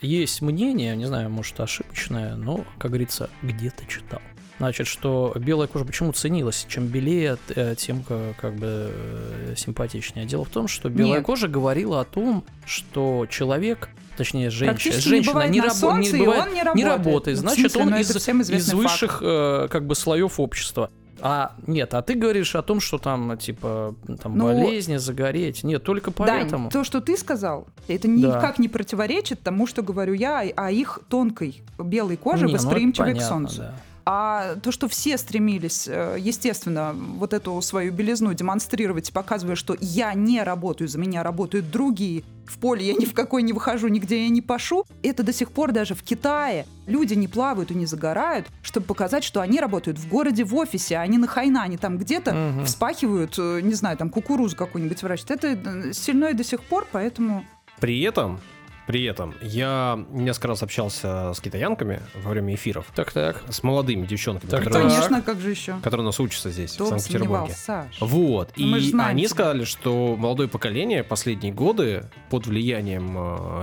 Есть 0.01 0.43
мнение, 0.43 0.97
не 0.97 1.07
знаю, 1.07 1.31
может 1.31 1.59
ошибочное, 1.61 2.35
но, 2.35 2.65
как 2.79 2.91
говорится, 2.91 3.31
где-то 3.43 3.87
читал. 3.87 4.21
Значит, 4.63 4.87
что 4.87 5.33
белая 5.35 5.67
кожа 5.67 5.85
почему 5.85 6.13
ценилась? 6.13 6.67
Чем 6.69 6.87
белее, 6.87 7.37
э, 7.49 7.75
тем 7.77 8.05
ка- 8.05 8.33
как 8.41 8.55
бы 8.55 8.93
э, 8.93 9.55
симпатичнее. 9.57 10.25
Дело 10.25 10.45
в 10.45 10.51
том, 10.51 10.69
что 10.69 10.89
белая 10.89 11.15
Нет. 11.17 11.25
кожа 11.27 11.49
говорила 11.49 12.01
о 12.01 12.05
том, 12.05 12.45
что 12.65 13.27
человек, 13.29 13.89
точнее 14.17 14.51
женщина, 14.51 14.95
не 14.95 15.01
женщина 15.01 15.49
не, 15.49 15.61
на 15.61 15.67
рабо- 15.67 15.71
солнце, 15.75 16.17
и 16.17 16.21
бывает- 16.21 16.47
не 16.53 16.55
не 16.55 16.63
работает. 16.63 16.87
работает. 16.87 17.37
Ну, 17.39 17.43
Значит, 17.43 17.73
смысле, 17.73 17.83
он 17.83 17.91
ну, 17.91 17.97
из, 17.99 18.11
из 18.51 18.65
факт. 18.67 18.73
высших 18.75 19.19
э, 19.21 19.69
как 19.69 19.85
бы 19.85 19.97
слоев 19.97 20.39
общества. 20.39 20.91
А 21.21 21.57
нет, 21.67 21.93
а 21.95 22.03
ты 22.03 22.15
говоришь 22.15 22.55
о 22.55 22.63
том, 22.63 22.79
что 22.79 22.99
там 22.99 23.37
типа 23.39 23.97
там 24.23 24.37
Ну, 24.39 24.45
болезни, 24.45 24.97
загореть. 24.97 25.65
Нет, 25.65 25.83
только 25.83 26.13
поэтому. 26.13 26.65
Дань, 26.65 26.71
то, 26.71 26.85
что 26.85 27.01
ты 27.01 27.17
сказал, 27.17 27.67
это 27.89 28.07
никак 28.07 28.61
не 28.61 28.69
противоречит 28.69 29.41
тому, 29.43 29.67
что 29.67 29.83
говорю 29.83 30.15
я, 30.15 30.41
о 30.55 30.71
их 30.71 31.01
тонкой 31.09 31.63
белой 31.79 32.17
коже, 32.17 32.47
Не, 32.47 32.53
ну, 32.53 32.59
восприимчивой 32.59 33.11
к 33.15 33.17
понятно, 33.17 33.29
солнцу. 33.29 33.57
да. 33.63 33.75
А 34.05 34.57
то, 34.57 34.73
что 34.73 34.89
все 34.89 35.17
стремились, 35.17 35.87
э, 35.87 36.17
естественно, 36.19 36.93
вот 36.95 37.33
эту 37.33 37.61
свою 37.63 37.93
белизну 37.93 38.35
демонстрировать, 38.35 39.13
показывая, 39.13 39.55
что 39.55 39.77
я 39.81 40.13
не 40.15 40.43
работаю, 40.43 40.89
за 40.89 40.99
меня 40.99 41.23
работают 41.23 41.71
другие, 41.71 42.25
в 42.47 42.59
поле 42.59 42.85
я 42.87 42.95
ни 42.95 43.05
в 43.05 43.15
какой 43.15 43.43
не 43.43 43.53
выхожу, 43.53 43.89
нигде 43.89 44.25
я 44.25 44.29
не 44.29 44.43
пашу, 44.43 44.85
это 45.03 45.23
до 45.23 45.33
сих 45.33 45.53
пор 45.53 45.71
даже 45.73 45.95
в 45.95 46.03
Китае 46.03 46.67
люди 46.87 47.15
не 47.15 47.29
плавают 47.29 47.71
и 47.71 47.75
не 47.75 47.87
загорают, 47.87 48.49
чтобы 48.63 48.87
показать, 48.87 49.23
что 49.23 49.41
они 49.41 49.61
работают 49.61 49.99
в 49.99 50.09
городе, 50.09 50.43
в 50.45 50.55
офисе, 50.57 50.97
а 50.97 51.07
не 51.07 51.19
на 51.19 51.29
Хайнане, 51.29 51.79
там 51.79 51.97
где-то 51.99 52.35
Мгм. 52.35 52.65
вспахивают, 52.67 53.37
э, 53.39 53.61
не 53.63 53.75
знаю, 53.75 53.97
там 53.97 54.11
кукурузу 54.11 54.57
какую-нибудь 54.57 55.01
выращивают. 55.03 55.45
Это 55.45 55.49
э, 55.65 55.93
сильно 55.93 56.27
и 56.27 56.35
до 56.35 56.43
сих 56.45 56.61
пор, 56.63 56.87
поэтому... 56.91 57.45
При 57.79 58.01
этом, 58.03 58.41
при 58.87 59.05
этом, 59.05 59.35
я 59.41 59.99
несколько 60.11 60.49
раз 60.49 60.63
общался 60.63 61.33
с 61.35 61.41
китаянками 61.41 62.01
во 62.23 62.31
время 62.31 62.55
эфиров, 62.55 62.87
Так, 62.95 63.13
так. 63.13 63.43
с 63.49 63.63
молодыми 63.63 64.07
девчонками, 64.07 64.51
Так, 64.51 64.65
которые. 64.65 64.89
Конечно, 64.91 65.23
как 65.23 65.41
же 65.41 65.51
еще? 65.51 65.75
которые 65.83 66.03
у 66.03 66.07
нас 66.07 66.19
учатся 66.21 66.51
здесь, 66.51 66.73
Кто 66.73 66.87
в 66.87 66.89
Санкт-Петербурге. 66.89 67.55
Вот. 68.01 68.51
Ну, 68.57 68.67
мы 68.67 68.79
и 68.79 68.81
знаем 68.91 69.11
они 69.11 69.23
тебя. 69.23 69.31
сказали, 69.31 69.65
что 69.65 70.17
молодое 70.17 70.49
поколение 70.49 71.05
последние 71.05 71.53
годы 71.53 72.05
под 72.31 72.47
влиянием 72.47 73.15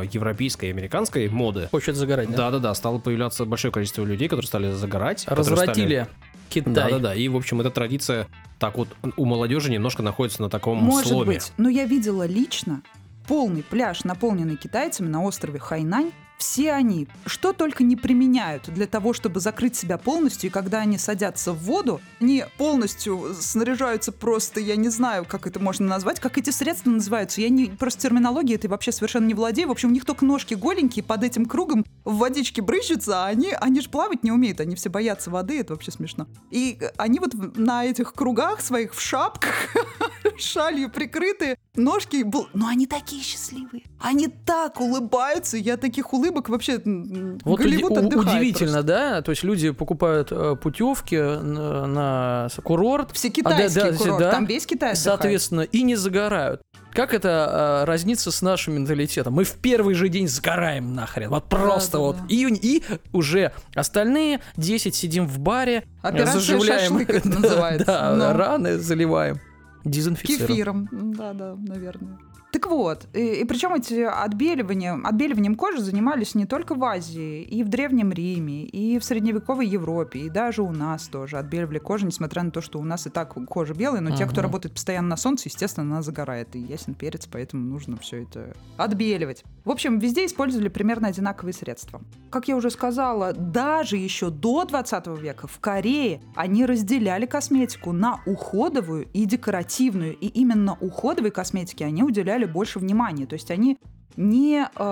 э, 0.01 0.07
европейской 0.11 0.65
и 0.65 0.69
американской 0.69 1.27
моды 1.29 1.67
Хочет 1.71 1.95
загорать, 1.95 2.29
да? 2.31 2.37
да-да-да, 2.37 2.73
стало 2.73 2.99
появляться 2.99 3.45
большое 3.45 3.71
количество 3.71 4.03
людей, 4.03 4.27
которые 4.27 4.47
стали 4.47 4.71
загорать. 4.71 5.25
Развратили 5.27 6.07
Китай. 6.49 6.73
Да-да-да, 6.73 7.13
и, 7.15 7.27
в 7.27 7.35
общем, 7.35 7.61
эта 7.61 7.69
традиция 7.69 8.27
так 8.57 8.77
вот 8.77 8.87
у 9.17 9.25
молодежи 9.25 9.69
немножко 9.71 10.01
находится 10.03 10.41
на 10.41 10.49
таком 10.49 10.77
Может 10.79 11.07
сломе. 11.09 11.25
быть, 11.35 11.51
но 11.57 11.69
я 11.69 11.85
видела 11.85 12.25
лично 12.25 12.81
полный 13.29 13.61
пляж, 13.61 14.05
наполненный 14.05 14.55
китайцами 14.55 15.07
на 15.07 15.23
острове 15.23 15.59
Хайнань. 15.59 16.11
Все 16.39 16.71
они 16.71 17.07
что 17.25 17.51
только 17.51 17.83
не 17.83 17.97
применяют 17.97 18.69
для 18.69 18.87
того, 18.87 19.11
чтобы 19.11 19.41
закрыть 19.41 19.75
себя 19.75 19.97
полностью, 19.97 20.49
и 20.49 20.53
когда 20.53 20.79
они 20.79 20.97
садятся 20.97 21.51
в 21.51 21.59
воду, 21.59 21.99
они 22.21 22.45
полностью 22.57 23.35
снаряжаются 23.37 24.13
просто, 24.13 24.61
я 24.61 24.77
не 24.77 24.87
знаю, 24.87 25.25
как 25.25 25.47
это 25.47 25.59
можно 25.59 25.85
назвать, 25.85 26.21
как 26.21 26.37
эти 26.37 26.49
средства 26.49 26.91
называются. 26.91 27.41
Я 27.41 27.49
не 27.49 27.65
просто 27.65 28.01
терминологии 28.03 28.55
этой 28.55 28.67
вообще 28.67 28.93
совершенно 28.93 29.25
не 29.25 29.33
владею. 29.33 29.67
В 29.67 29.71
общем, 29.71 29.89
у 29.89 29.91
них 29.91 30.05
только 30.05 30.23
ножки 30.23 30.53
голенькие 30.53 31.03
под 31.03 31.25
этим 31.25 31.45
кругом 31.45 31.85
в 32.05 32.17
водичке 32.17 32.61
брызжутся, 32.61 33.25
а 33.25 33.27
они, 33.27 33.51
они 33.51 33.81
же 33.81 33.89
плавать 33.89 34.23
не 34.23 34.31
умеют, 34.31 34.61
они 34.61 34.75
все 34.75 34.89
боятся 34.89 35.29
воды, 35.29 35.59
это 35.59 35.73
вообще 35.73 35.91
смешно. 35.91 36.27
И 36.51 36.79
они 36.97 37.19
вот 37.19 37.33
на 37.57 37.83
этих 37.83 38.13
кругах 38.13 38.61
своих 38.61 38.95
в 38.95 39.01
шапках 39.01 39.75
шалью 40.37 40.89
прикрытые, 40.89 41.57
ножки, 41.75 42.25
но 42.53 42.67
они 42.67 42.87
такие 42.87 43.21
счастливые. 43.21 43.83
Они 43.99 44.27
так 44.27 44.79
улыбаются, 44.79 45.57
я 45.57 45.75
таких 45.75 46.13
улыбок 46.13 46.28
вообще 46.31 46.73
м, 46.85 47.39
Вот 47.43 47.59
Голливуд 47.59 47.91
уди- 47.91 47.99
отдыхает 48.07 48.27
удивительно, 48.37 48.71
просто. 48.73 48.87
да? 48.87 49.21
То 49.21 49.31
есть 49.31 49.43
люди 49.43 49.71
покупают 49.71 50.29
э, 50.31 50.55
путевки 50.61 51.17
на, 51.17 51.85
на 51.87 52.47
курорт, 52.63 53.11
Все 53.13 53.27
А, 53.27 53.31
да, 53.31 53.35
китайские 53.35 53.91
да, 53.91 53.97
курорты, 53.97 54.23
да. 54.23 54.31
там 54.31 54.45
весь 54.45 54.65
Китай 54.65 54.91
отдыхает. 54.91 54.97
соответственно, 54.97 55.61
и 55.61 55.81
не 55.83 55.95
загорают. 55.95 56.61
Как 56.91 57.13
это 57.13 57.81
э, 57.83 57.85
разнится 57.85 58.31
с 58.31 58.41
нашим 58.41 58.75
менталитетом? 58.75 59.33
Мы 59.33 59.43
в 59.43 59.53
первый 59.55 59.93
же 59.93 60.09
день 60.09 60.27
сгораем 60.27 60.95
нахрен. 60.95 61.29
Вот 61.29 61.45
просто 61.49 61.93
да, 61.93 61.99
вот. 61.99 62.17
да. 62.17 62.23
И, 62.29 62.47
и 62.61 62.83
уже 63.13 63.51
остальные 63.75 64.39
10 64.57 64.95
сидим 64.95 65.27
в 65.27 65.39
баре, 65.39 65.83
Операция 66.01 66.33
заживляем 66.39 66.81
«Шашлык» 66.81 67.09
это 67.11 67.29
да, 67.29 67.39
называется. 67.39 67.85
да, 67.85 68.15
Ну. 68.15 68.37
раны 68.37 68.77
заливаем. 68.79 69.39
Дезинфицируем. 69.85 70.47
Кефиром. 70.47 70.89
Да-да, 70.91 71.55
наверное. 71.55 72.17
Так 72.51 72.65
вот, 72.65 73.05
и, 73.13 73.45
причем 73.47 73.75
эти 73.75 74.01
отбеливанием, 74.01 75.05
отбеливанием 75.05 75.55
кожи 75.55 75.81
занимались 75.81 76.33
не 76.33 76.45
только 76.45 76.73
в 76.73 76.83
Азии, 76.83 77.43
и 77.43 77.63
в 77.63 77.69
Древнем 77.69 78.11
Риме, 78.11 78.63
и 78.63 78.97
в 78.97 79.03
средневековой 79.03 79.67
Европе, 79.67 80.21
и 80.21 80.29
даже 80.29 80.63
у 80.63 80.71
нас 80.71 81.07
тоже 81.07 81.37
отбеливали 81.37 81.77
кожу, 81.77 82.07
несмотря 82.07 82.41
на 82.41 82.49
то, 82.49 82.61
что 82.61 82.79
у 82.79 82.83
нас 82.83 83.05
и 83.05 83.11
так 83.11 83.35
кожа 83.47 83.75
белая, 83.75 84.01
но 84.01 84.15
те, 84.15 84.25
кто 84.25 84.41
работает 84.41 84.73
постоянно 84.73 85.09
на 85.09 85.17
солнце, 85.17 85.49
естественно, 85.49 85.85
она 85.85 86.01
загорает, 86.01 86.55
и 86.55 86.59
ясен 86.59 86.95
перец, 86.95 87.27
поэтому 87.31 87.63
нужно 87.63 87.97
все 87.97 88.23
это 88.23 88.55
отбеливать. 88.77 89.43
В 89.63 89.69
общем, 89.69 89.99
везде 89.99 90.25
использовали 90.25 90.69
примерно 90.69 91.09
одинаковые 91.09 91.53
средства. 91.53 92.01
Как 92.31 92.47
я 92.47 92.55
уже 92.55 92.71
сказала, 92.71 93.33
даже 93.33 93.97
еще 93.97 94.31
до 94.31 94.65
20 94.65 95.07
века 95.19 95.47
в 95.47 95.59
Корее 95.59 96.21
они 96.35 96.65
разделяли 96.65 97.27
косметику 97.27 97.91
на 97.91 98.21
уходовую 98.25 99.07
и 99.13 99.25
декоративную. 99.25 100.15
И 100.17 100.27
именно 100.27 100.75
уходовой 100.81 101.29
косметике 101.29 101.85
они 101.85 102.01
уделяли 102.01 102.38
больше 102.45 102.79
внимания. 102.79 103.25
То 103.25 103.33
есть 103.33 103.51
они 103.51 103.77
не 104.15 104.65
э, 104.75 104.83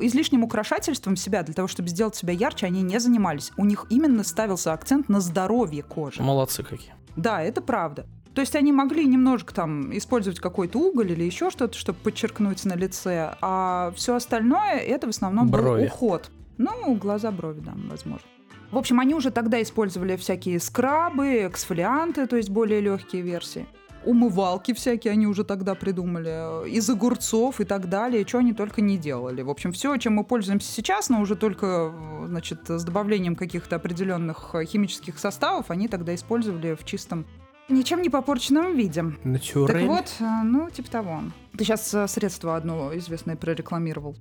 излишним 0.00 0.42
украшательством 0.42 1.16
себя 1.16 1.42
для 1.42 1.54
того, 1.54 1.68
чтобы 1.68 1.88
сделать 1.88 2.16
себя 2.16 2.32
ярче, 2.32 2.66
они 2.66 2.82
не 2.82 2.98
занимались. 2.98 3.52
У 3.56 3.64
них 3.64 3.86
именно 3.90 4.24
ставился 4.24 4.72
акцент 4.72 5.08
на 5.08 5.20
здоровье 5.20 5.82
кожи. 5.82 6.22
Молодцы 6.22 6.62
какие. 6.62 6.94
Да, 7.16 7.42
это 7.42 7.60
правда. 7.60 8.06
То 8.34 8.40
есть 8.40 8.56
они 8.56 8.72
могли 8.72 9.06
немножко 9.06 9.54
там 9.54 9.96
использовать 9.96 10.40
какой-то 10.40 10.78
уголь 10.80 11.12
или 11.12 11.22
еще 11.22 11.50
что-то, 11.50 11.78
чтобы 11.78 12.00
подчеркнуть 12.00 12.64
на 12.64 12.74
лице, 12.74 13.36
а 13.40 13.92
все 13.94 14.16
остальное 14.16 14.78
это 14.78 15.06
в 15.06 15.10
основном 15.10 15.48
Брови. 15.48 15.82
был 15.82 15.86
уход. 15.86 16.30
Ну, 16.58 16.94
глаза, 16.96 17.30
брови, 17.30 17.60
да, 17.60 17.74
возможно. 17.88 18.26
В 18.72 18.78
общем, 18.78 18.98
они 18.98 19.14
уже 19.14 19.30
тогда 19.30 19.62
использовали 19.62 20.16
всякие 20.16 20.58
скрабы, 20.58 21.46
эксфолианты, 21.46 22.26
то 22.26 22.36
есть 22.36 22.50
более 22.50 22.80
легкие 22.80 23.22
версии. 23.22 23.66
Умывалки 24.04 24.72
всякие 24.74 25.12
они 25.12 25.26
уже 25.26 25.44
тогда 25.44 25.74
придумали, 25.74 26.64
э, 26.64 26.68
из 26.68 26.88
огурцов 26.90 27.60
и 27.60 27.64
так 27.64 27.88
далее, 27.88 28.26
что 28.26 28.38
они 28.38 28.52
только 28.52 28.80
не 28.80 28.98
делали. 28.98 29.42
В 29.42 29.50
общем, 29.50 29.72
все, 29.72 29.96
чем 29.96 30.14
мы 30.14 30.24
пользуемся 30.24 30.70
сейчас, 30.70 31.08
но 31.08 31.20
уже 31.20 31.36
только, 31.36 31.92
э, 31.92 32.26
значит, 32.28 32.68
с 32.68 32.84
добавлением 32.84 33.36
каких-то 33.36 33.76
определенных 33.76 34.50
э, 34.54 34.64
химических 34.64 35.18
составов, 35.18 35.70
они 35.70 35.88
тогда 35.88 36.14
использовали 36.14 36.74
в 36.74 36.84
чистом, 36.84 37.24
ничем 37.68 38.02
не 38.02 38.10
попорченном 38.10 38.76
виде. 38.76 39.04
Так 39.22 39.82
вот, 39.82 40.12
э, 40.20 40.42
ну, 40.44 40.68
типа 40.70 40.90
того. 40.90 41.20
Ты 41.56 41.64
сейчас 41.64 41.94
средство 42.12 42.56
одно 42.56 42.90
известное 42.96 43.36
прорекламировал. 43.36 44.16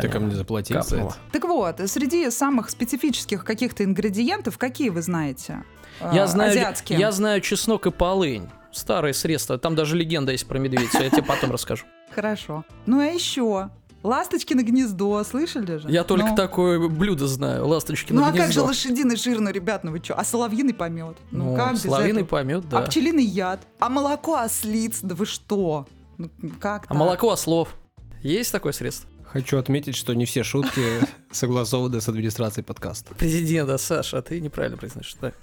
Ты 0.00 0.08
ко 0.08 0.18
мне 0.20 0.34
заплатил 0.34 0.82
за 0.82 0.96
это? 0.96 1.14
Так 1.32 1.44
вот, 1.44 1.80
среди 1.86 2.28
самых 2.30 2.68
специфических 2.68 3.44
каких-то 3.44 3.84
ингредиентов, 3.84 4.58
какие 4.58 4.90
вы 4.90 5.00
знаете? 5.00 5.62
Э, 6.00 6.10
Я 6.12 6.26
знаю, 6.26 6.50
Азиатские. 6.50 6.98
я 6.98 7.12
знаю 7.12 7.40
чеснок 7.40 7.86
и 7.86 7.90
полынь. 7.90 8.48
Старые 8.74 9.14
средства. 9.14 9.56
Там 9.58 9.74
даже 9.74 9.96
легенда 9.96 10.32
есть 10.32 10.46
про 10.46 10.58
медведицу. 10.58 11.02
Я 11.02 11.10
тебе 11.10 11.22
потом 11.22 11.50
расскажу. 11.52 11.84
Хорошо. 12.14 12.64
Ну 12.86 13.00
а 13.00 13.04
еще? 13.06 13.70
Ласточкино 14.02 14.62
гнездо, 14.62 15.24
слышали 15.24 15.78
же? 15.78 15.88
Я 15.88 16.04
только 16.04 16.26
Ну. 16.30 16.36
такое 16.36 16.88
блюдо 16.88 17.26
знаю. 17.26 17.66
Ласточки 17.66 18.12
Ну 18.12 18.20
на 18.20 18.26
а 18.28 18.32
как 18.32 18.40
же 18.40 18.60
гнездо. 18.60 18.64
лошадиный 18.66 19.16
жир, 19.16 19.40
ну, 19.40 19.50
ребят, 19.50 19.82
ну 19.82 19.92
вы 19.92 20.00
что? 20.04 20.14
А 20.14 20.24
соловьиный 20.24 20.74
помет? 20.74 21.16
Ну, 21.30 21.52
Ну, 21.52 21.56
как 21.56 21.72
без 21.72 21.82
соловьиный 21.82 22.22
этого? 22.22 22.38
помет, 22.38 22.64
А 22.66 22.68
да. 22.68 22.82
пчелиный 22.82 23.24
яд? 23.24 23.66
А 23.78 23.88
молоко 23.88 24.34
ослиц? 24.36 24.98
Да 25.00 25.14
вы 25.14 25.24
что? 25.24 25.86
Ну, 26.18 26.28
как 26.60 26.84
А 26.88 26.94
молоко 26.94 27.30
ослов. 27.30 27.74
Есть 28.22 28.52
такое 28.52 28.72
средство? 28.72 29.08
Хочу 29.24 29.56
отметить, 29.58 29.96
что 29.96 30.12
не 30.14 30.26
все 30.26 30.42
шутки 30.42 30.82
согласованы 31.32 32.00
с 32.00 32.08
администрацией 32.08 32.62
подкаста. 32.64 33.14
Президента, 33.14 33.78
Саша, 33.78 34.20
ты 34.20 34.38
неправильно 34.40 34.76
произносишь. 34.76 35.16
Да. 35.20 35.32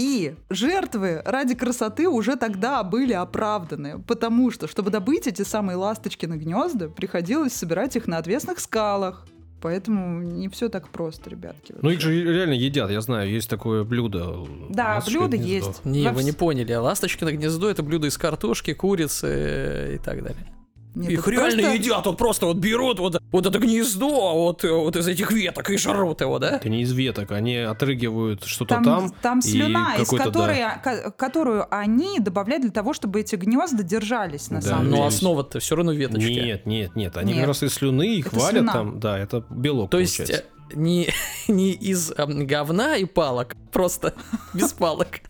И 0.00 0.34
жертвы 0.48 1.20
ради 1.26 1.54
красоты 1.54 2.08
уже 2.08 2.36
тогда 2.36 2.82
были 2.82 3.12
оправданы, 3.12 3.98
потому 4.02 4.50
что, 4.50 4.66
чтобы 4.66 4.90
добыть 4.90 5.26
эти 5.26 5.42
самые 5.42 5.76
ласточки 5.76 6.24
на 6.24 6.36
гнезда, 6.38 6.88
приходилось 6.88 7.52
собирать 7.52 7.96
их 7.96 8.06
на 8.06 8.16
отвесных 8.16 8.60
скалах. 8.60 9.26
Поэтому 9.60 10.22
не 10.22 10.48
все 10.48 10.70
так 10.70 10.88
просто, 10.88 11.28
ребятки. 11.28 11.74
Ну 11.82 11.90
их 11.90 12.00
же 12.00 12.14
реально 12.24 12.54
едят, 12.54 12.90
я 12.90 13.02
знаю, 13.02 13.28
есть 13.30 13.50
такое 13.50 13.84
блюдо. 13.84 14.46
Да, 14.70 14.94
Ласточкино 14.94 15.28
блюдо 15.28 15.36
гнездо. 15.36 15.68
есть. 15.68 15.84
Не, 15.84 16.04
Во 16.06 16.12
вы 16.12 16.20
вс- 16.22 16.24
не 16.24 16.32
поняли. 16.32 16.72
Ласточкино 16.72 17.30
гнездо 17.32 17.68
это 17.68 17.82
блюдо 17.82 18.06
из 18.06 18.16
картошки, 18.16 18.72
курицы 18.72 19.96
и 19.96 19.98
так 19.98 20.22
далее. 20.22 20.46
Нет, 20.94 21.12
Их 21.12 21.28
реально 21.28 21.62
просто- 21.62 21.72
едят, 21.74 22.06
вот 22.06 22.18
просто 22.18 22.46
вот 22.46 22.56
берут 22.56 22.98
вот, 22.98 23.22
вот 23.30 23.46
это 23.46 23.58
гнездо 23.58 24.34
вот, 24.34 24.64
э, 24.64 24.72
вот 24.72 24.96
из 24.96 25.06
этих 25.06 25.30
веток 25.30 25.70
и 25.70 25.76
жрут 25.76 26.20
его, 26.20 26.38
да? 26.40 26.56
Это 26.56 26.68
не 26.68 26.82
из 26.82 26.92
веток, 26.92 27.30
они 27.30 27.56
отрыгивают 27.58 28.44
что-то 28.44 28.74
Там, 28.74 28.84
там. 28.84 29.14
там, 29.22 29.38
и 29.38 29.42
слюна, 29.42 29.96
из 29.98 30.08
да. 30.10 30.18
которой, 30.18 30.58
ко- 30.82 31.10
которую 31.12 31.66
они 31.72 32.18
добавляют 32.18 32.62
для 32.62 32.72
того, 32.72 32.92
чтобы 32.92 33.20
эти 33.20 33.36
гнезда 33.36 33.82
держались 33.84 34.50
на 34.50 34.60
Да, 34.60 34.68
самом 34.68 34.84
ну, 34.84 34.90
Но 34.90 34.96
деле. 34.96 35.04
есть- 35.06 35.16
основа-то 35.18 35.60
все 35.60 35.76
равно 35.76 35.92
веточки. 35.92 36.28
Нет, 36.28 36.66
нет, 36.66 36.96
нет. 36.96 37.16
Они 37.16 37.32
Нет. 37.32 37.40
как 37.42 37.48
раз 37.48 37.62
из 37.62 37.74
слюны 37.74 38.16
их 38.16 38.26
Это 38.26 38.36
валят 38.36 38.50
слюна. 38.52 38.72
там. 38.72 38.98
Да, 39.00 39.18
это 39.18 39.44
белок 39.48 39.90
То 39.90 39.98
есть 40.00 40.16
получается. 40.18 40.44
э, 40.70 40.74
не, 40.76 41.08
не 41.48 41.70
из 41.72 42.10
эм, 42.16 42.46
говна 42.46 42.96
и 42.96 43.04
палок, 43.04 43.54
просто 43.70 44.14
без 44.54 44.72
палок. 44.72 45.20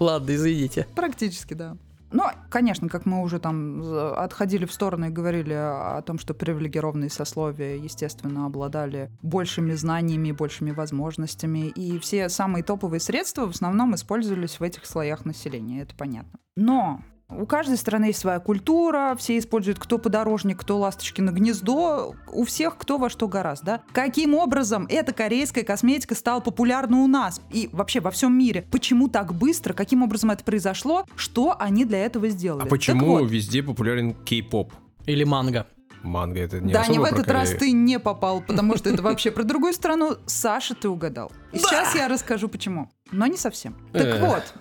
Ладно, 0.00 0.34
извините. 0.34 0.86
Практически, 0.96 1.54
да. 1.54 1.76
Но, 2.14 2.30
конечно, 2.48 2.88
как 2.88 3.06
мы 3.06 3.22
уже 3.22 3.40
там 3.40 3.82
отходили 4.16 4.66
в 4.66 4.72
сторону 4.72 5.06
и 5.06 5.10
говорили 5.10 5.52
о 5.52 6.00
том, 6.02 6.20
что 6.20 6.32
привилегированные 6.32 7.10
сословия, 7.10 7.74
естественно, 7.74 8.46
обладали 8.46 9.10
большими 9.20 9.72
знаниями, 9.72 10.30
большими 10.30 10.70
возможностями, 10.70 11.66
и 11.70 11.98
все 11.98 12.28
самые 12.28 12.62
топовые 12.62 13.00
средства 13.00 13.46
в 13.46 13.50
основном 13.50 13.96
использовались 13.96 14.60
в 14.60 14.62
этих 14.62 14.86
слоях 14.86 15.24
населения, 15.24 15.82
это 15.82 15.96
понятно. 15.96 16.38
Но 16.56 17.02
у 17.30 17.46
каждой 17.46 17.76
страны 17.76 18.06
есть 18.06 18.18
своя 18.18 18.38
культура, 18.38 19.16
все 19.18 19.38
используют 19.38 19.78
кто 19.78 19.98
подорожник, 19.98 20.60
кто 20.60 20.78
ласточки 20.78 21.20
на 21.20 21.30
гнездо, 21.30 22.14
у 22.32 22.44
всех 22.44 22.76
кто 22.76 22.98
во 22.98 23.08
что 23.10 23.28
гораздо, 23.28 23.64
да? 23.64 23.80
Каким 23.92 24.34
образом 24.34 24.86
эта 24.90 25.12
корейская 25.12 25.62
косметика 25.62 26.14
стала 26.14 26.40
популярна 26.40 26.98
у 26.98 27.06
нас 27.06 27.40
и 27.50 27.68
вообще 27.72 28.00
во 28.00 28.10
всем 28.10 28.36
мире? 28.36 28.66
Почему 28.70 29.08
так 29.08 29.34
быстро? 29.34 29.72
Каким 29.72 30.02
образом 30.02 30.30
это 30.30 30.44
произошло? 30.44 31.06
Что 31.16 31.56
они 31.58 31.84
для 31.84 32.04
этого 32.04 32.28
сделали? 32.28 32.60
А 32.60 32.62
Так 32.64 32.70
почему 32.70 33.06
вот, 33.06 33.30
везде 33.30 33.62
популярен 33.62 34.14
кей-поп? 34.24 34.72
Или 35.06 35.24
манго. 35.24 35.66
Манго 36.04 36.40
это 36.40 36.60
не 36.60 36.72
да, 36.72 36.86
не 36.86 36.98
в 36.98 37.04
этот 37.04 37.28
раз 37.30 37.50
ты 37.50 37.72
не 37.72 37.98
попал, 37.98 38.40
потому 38.40 38.76
что 38.76 38.90
это 38.90 39.02
вообще 39.02 39.30
про 39.30 39.42
другую 39.42 39.72
страну. 39.72 40.16
Саша, 40.26 40.74
ты 40.74 40.88
угадал. 40.88 41.32
И 41.52 41.58
сейчас 41.58 41.94
я 41.94 42.08
расскажу, 42.08 42.48
почему. 42.48 42.90
Но 43.10 43.26
не 43.26 43.36
совсем. 43.36 43.76
Так 43.92 44.06
Эх. 44.06 44.20
вот, 44.20 44.54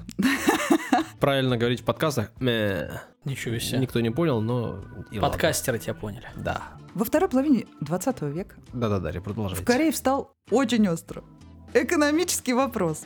Правильно 1.20 1.58
говорить 1.58 1.82
в 1.82 1.84
подкастах. 1.84 2.32
Ничего 2.40 3.58
себе. 3.58 3.80
Никто 3.80 4.00
не 4.02 4.10
понял, 4.10 4.42
но... 4.42 4.84
Подкастеры 5.20 5.80
тебя 5.80 5.94
поняли. 5.94 6.28
Да. 6.36 6.62
во 6.94 7.06
второй 7.06 7.30
половине 7.30 7.68
20 7.82 8.22
века 8.24 8.56
Да-да, 8.74 9.00
Дарья, 9.00 9.22
продолжайте. 9.22 9.64
в 9.64 9.66
Корее 9.66 9.92
встал 9.92 10.36
очень 10.50 10.88
остро 10.90 11.24
экономический 11.74 12.54
вопрос. 12.54 13.04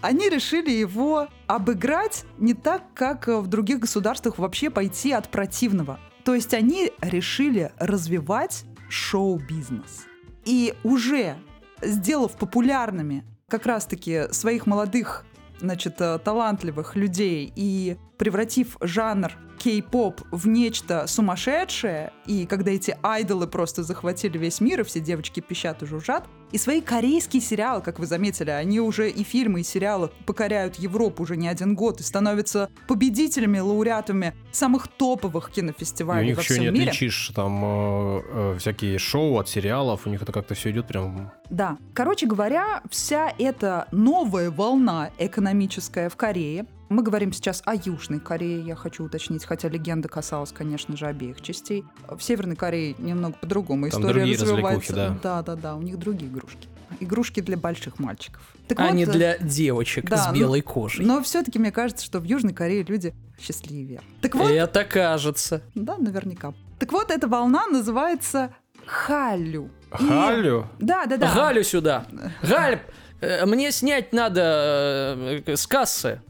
Они 0.00 0.28
решили 0.28 0.70
его 0.70 1.28
обыграть 1.46 2.24
не 2.38 2.54
так, 2.54 2.82
как 2.94 3.28
э, 3.28 3.38
в 3.38 3.46
других 3.46 3.80
государствах 3.80 4.38
вообще 4.38 4.70
пойти 4.70 5.12
от 5.12 5.28
противного. 5.28 6.00
То 6.24 6.34
есть 6.34 6.54
они 6.54 6.92
решили 7.00 7.72
развивать 7.78 8.64
шоу-бизнес. 8.88 10.06
И 10.44 10.74
уже 10.84 11.36
сделав 11.80 12.36
популярными 12.36 13.24
как 13.48 13.66
раз-таки 13.66 14.32
своих 14.32 14.66
молодых, 14.66 15.24
значит, 15.60 16.00
э, 16.00 16.18
талантливых 16.18 16.96
людей 16.96 17.52
и 17.54 17.96
превратив 18.18 18.76
жанр 18.80 19.32
кей-поп 19.58 20.22
в 20.30 20.48
нечто 20.48 21.06
сумасшедшее, 21.06 22.12
и 22.26 22.46
когда 22.46 22.72
эти 22.72 22.96
айдолы 23.02 23.46
просто 23.46 23.82
захватили 23.82 24.38
весь 24.38 24.60
мир, 24.60 24.80
и 24.80 24.84
все 24.84 25.00
девочки 25.00 25.40
пищат 25.40 25.82
и 25.82 25.86
жужжат, 25.86 26.26
и 26.52 26.58
свои 26.58 26.80
корейские 26.80 27.40
сериалы, 27.40 27.82
как 27.82 27.98
вы 27.98 28.06
заметили, 28.06 28.50
они 28.50 28.80
уже 28.80 29.10
и 29.10 29.24
фильмы, 29.24 29.60
и 29.60 29.64
сериалы 29.64 30.10
покоряют 30.26 30.76
Европу 30.76 31.22
уже 31.22 31.36
не 31.36 31.48
один 31.48 31.74
год 31.74 32.00
и 32.00 32.02
становятся 32.02 32.70
победителями, 32.86 33.58
лауреатами 33.58 34.34
самых 34.52 34.88
топовых 34.88 35.48
И 35.48 35.50
у 35.50 35.54
кинофестивалей 35.54 36.26
них 36.28 36.36
во 36.36 36.42
еще 36.42 36.54
всем 36.54 36.64
не 36.64 36.70
мире. 36.70 36.90
отличишь 36.90 37.32
там 37.34 37.62
э, 37.64 38.22
э, 38.28 38.56
всякие 38.58 38.98
шоу 38.98 39.38
от 39.38 39.48
сериалов, 39.48 40.06
у 40.06 40.10
них 40.10 40.22
это 40.22 40.32
как-то 40.32 40.54
все 40.54 40.70
идет 40.70 40.86
прям... 40.86 41.32
Да. 41.48 41.78
Короче 41.94 42.26
говоря, 42.26 42.82
вся 42.90 43.32
эта 43.38 43.88
новая 43.90 44.50
волна 44.50 45.10
экономическая 45.18 46.08
в 46.08 46.16
Корее 46.16 46.66
Мы 46.92 47.02
говорим 47.02 47.32
сейчас 47.32 47.62
о 47.64 47.74
Южной 47.74 48.20
Корее, 48.20 48.60
я 48.60 48.76
хочу 48.76 49.04
уточнить, 49.04 49.46
хотя 49.46 49.68
легенда 49.68 50.10
касалась, 50.10 50.52
конечно 50.52 50.94
же, 50.94 51.06
обеих 51.06 51.40
частей. 51.40 51.84
В 52.06 52.20
Северной 52.20 52.54
Корее 52.54 52.94
немного 52.98 53.34
по-другому 53.40 53.88
Там 53.88 54.00
история 54.00 54.14
другие 54.20 54.36
развивается. 54.36 54.92
развлекухи, 54.92 55.20
да, 55.22 55.42
да, 55.42 55.56
да, 55.56 55.74
у 55.74 55.80
них 55.80 55.98
другие 55.98 56.30
игрушки. 56.30 56.68
Игрушки 57.00 57.40
для 57.40 57.56
больших 57.56 57.98
мальчиков. 57.98 58.42
Так 58.68 58.78
А 58.78 58.88
вот, 58.88 58.92
не 58.94 59.04
э, 59.04 59.10
для 59.10 59.38
девочек 59.38 60.04
да, 60.10 60.18
с 60.18 60.26
ну, 60.28 60.34
белой 60.34 60.60
кожей. 60.60 61.06
Но 61.06 61.22
все-таки 61.22 61.58
мне 61.58 61.72
кажется, 61.72 62.04
что 62.04 62.20
в 62.20 62.24
Южной 62.24 62.52
Корее 62.52 62.82
люди 62.82 63.14
счастливее. 63.40 64.02
Так 64.20 64.34
вот, 64.34 64.50
Это 64.50 64.84
кажется. 64.84 65.62
да, 65.74 65.96
наверняка. 65.96 66.52
Так 66.78 66.92
вот, 66.92 67.10
эта 67.10 67.26
волна 67.26 67.66
называется 67.68 68.54
халю. 68.84 69.70
И- 69.98 70.06
Халю? 70.06 70.68
Да, 70.78 71.06
да, 71.06 71.16
да. 71.16 71.32
Галю 71.34 71.64
сюда. 71.64 72.04
Галь, 72.42 72.80
э, 73.22 73.46
мне 73.46 73.72
снять 73.72 74.12
надо 74.12 75.16
э, 75.46 75.56
с 75.56 75.66
кассы. 75.66 76.20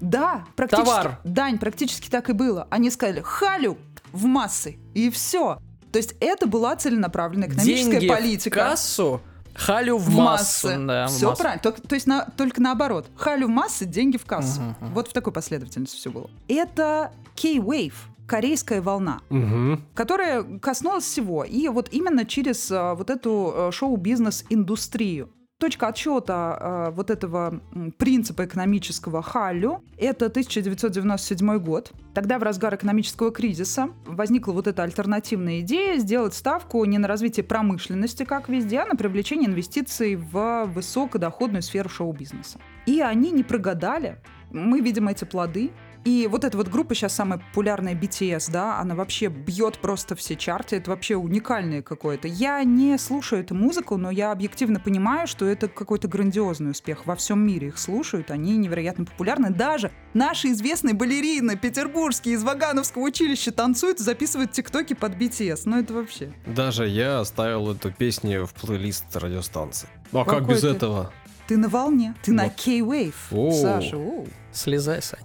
Да, 0.00 0.44
практически. 0.56 0.84
Товар. 0.86 1.18
Дань, 1.24 1.58
практически 1.58 2.08
так 2.08 2.30
и 2.30 2.32
было. 2.32 2.66
Они 2.70 2.90
сказали 2.90 3.20
халю 3.24 3.78
в 4.12 4.24
массы. 4.24 4.78
И 4.94 5.10
все. 5.10 5.58
То 5.92 5.98
есть 5.98 6.14
это 6.20 6.46
была 6.46 6.76
целенаправленная 6.76 7.48
экономическая 7.48 7.90
Деньги 8.00 8.08
политика. 8.08 8.60
в 8.60 8.62
кассу, 8.70 9.20
халю 9.54 9.98
в, 9.98 10.04
в 10.04 10.16
массу. 10.16 10.68
массы. 10.68 10.86
Да, 10.86 11.06
все 11.08 11.26
массу. 11.28 11.42
правильно. 11.42 11.62
Только- 11.62 11.82
то 11.82 11.94
есть 11.94 12.06
на- 12.06 12.24
только 12.36 12.62
наоборот. 12.62 13.08
Халю 13.16 13.46
в 13.48 13.50
массы, 13.50 13.84
деньги 13.86 14.16
в 14.16 14.24
кассу. 14.24 14.60
Мгм, 14.60 14.76
мгм. 14.80 14.94
Вот 14.94 15.08
в 15.08 15.12
такой 15.12 15.32
последовательности 15.32 15.96
все 15.96 16.10
было. 16.10 16.30
Это 16.48 17.12
K-Wave, 17.40 17.94
корейская 18.26 18.80
волна. 18.80 19.20
Угу. 19.30 19.80
которая 19.94 20.44
коснулась 20.60 21.04
всего. 21.04 21.42
И 21.44 21.66
вот 21.68 21.88
именно 21.90 22.24
через 22.24 22.70
а, 22.70 22.94
вот 22.94 23.10
эту 23.10 23.52
а, 23.54 23.72
шоу-бизнес-индустрию. 23.72 25.28
Точка 25.60 25.88
отсчета 25.88 26.56
а, 26.58 26.90
вот 26.90 27.10
этого 27.10 27.60
принципа 27.98 28.46
экономического 28.46 29.20
халю– 29.20 29.84
это 29.98 30.26
1997 30.26 31.58
год. 31.58 31.92
Тогда 32.14 32.38
в 32.38 32.42
разгар 32.42 32.76
экономического 32.76 33.30
кризиса 33.30 33.90
возникла 34.06 34.52
вот 34.52 34.66
эта 34.66 34.84
альтернативная 34.84 35.60
идея 35.60 35.98
сделать 35.98 36.32
ставку 36.32 36.82
не 36.86 36.96
на 36.96 37.06
развитие 37.06 37.44
промышленности, 37.44 38.24
как 38.24 38.48
везде, 38.48 38.78
а 38.78 38.86
на 38.86 38.96
привлечение 38.96 39.50
инвестиций 39.50 40.16
в 40.16 40.64
высокодоходную 40.64 41.60
сферу 41.60 41.90
шоу-бизнеса. 41.90 42.58
И 42.86 43.02
они 43.02 43.30
не 43.30 43.42
прогадали. 43.42 44.18
Мы 44.50 44.80
видим 44.80 45.08
эти 45.08 45.24
плоды. 45.24 45.72
И 46.04 46.26
вот 46.30 46.44
эта 46.44 46.56
вот 46.56 46.68
группа 46.68 46.94
сейчас 46.94 47.14
самая 47.14 47.38
популярная 47.40 47.94
BTS, 47.94 48.50
да, 48.50 48.78
она 48.78 48.94
вообще 48.94 49.26
бьет 49.28 49.78
просто 49.78 50.16
все 50.16 50.34
чарты, 50.34 50.76
это 50.76 50.90
вообще 50.90 51.16
уникальное 51.16 51.82
какое-то. 51.82 52.26
Я 52.26 52.62
не 52.64 52.96
слушаю 52.98 53.42
эту 53.42 53.54
музыку, 53.54 53.98
но 53.98 54.10
я 54.10 54.32
объективно 54.32 54.80
понимаю, 54.80 55.26
что 55.26 55.44
это 55.44 55.68
какой-то 55.68 56.08
грандиозный 56.08 56.70
успех. 56.70 57.04
Во 57.04 57.16
всем 57.16 57.46
мире 57.46 57.68
их 57.68 57.78
слушают, 57.78 58.30
они 58.30 58.56
невероятно 58.56 59.04
популярны. 59.04 59.50
Даже 59.50 59.92
наши 60.14 60.48
известные 60.52 60.94
балерины 60.94 61.56
петербургские 61.56 62.34
из 62.36 62.44
Вагановского 62.44 63.02
училища 63.02 63.52
танцуют 63.52 64.00
и 64.00 64.02
записывают 64.02 64.52
тиктоки 64.52 64.94
под 64.94 65.16
BTS. 65.16 65.62
Ну 65.66 65.80
это 65.80 65.92
вообще... 65.92 66.32
Даже 66.46 66.88
я 66.88 67.20
оставил 67.20 67.70
эту 67.72 67.92
песню 67.92 68.46
в 68.46 68.54
плейлист 68.54 69.14
радиостанции. 69.16 69.88
Ну 70.12 70.20
а 70.20 70.24
как 70.24 70.40
Какой 70.40 70.54
без 70.54 70.62
ты? 70.62 70.68
этого? 70.68 71.12
Ты 71.46 71.56
на 71.56 71.68
волне, 71.68 72.14
ты 72.22 72.32
на 72.32 72.44
Вот. 72.44 72.52
K-Wave. 72.64 73.52
Саша. 73.60 73.96
оу. 73.96 74.26
Слезай, 74.52 75.02
Сань. 75.02 75.20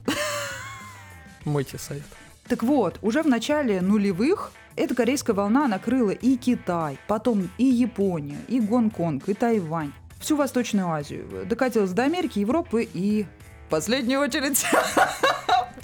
Мой 1.45 1.63
тебе 1.63 1.79
совет. 1.79 2.03
Так 2.47 2.61
вот, 2.63 2.99
уже 3.01 3.23
в 3.23 3.27
начале 3.27 3.81
нулевых 3.81 4.51
эта 4.75 4.93
корейская 4.93 5.33
волна 5.33 5.67
накрыла 5.67 6.11
и 6.11 6.35
Китай, 6.35 6.99
потом 7.07 7.49
и 7.57 7.63
Японию, 7.63 8.37
и 8.47 8.59
Гонконг, 8.59 9.29
и 9.29 9.33
Тайвань, 9.33 9.93
всю 10.19 10.35
Восточную 10.35 10.89
Азию. 10.89 11.25
Докатилась 11.45 11.91
до 11.91 12.03
Америки, 12.03 12.39
Европы 12.39 12.87
и 12.93 13.25
последнюю 13.69 14.19
очередь 14.19 14.65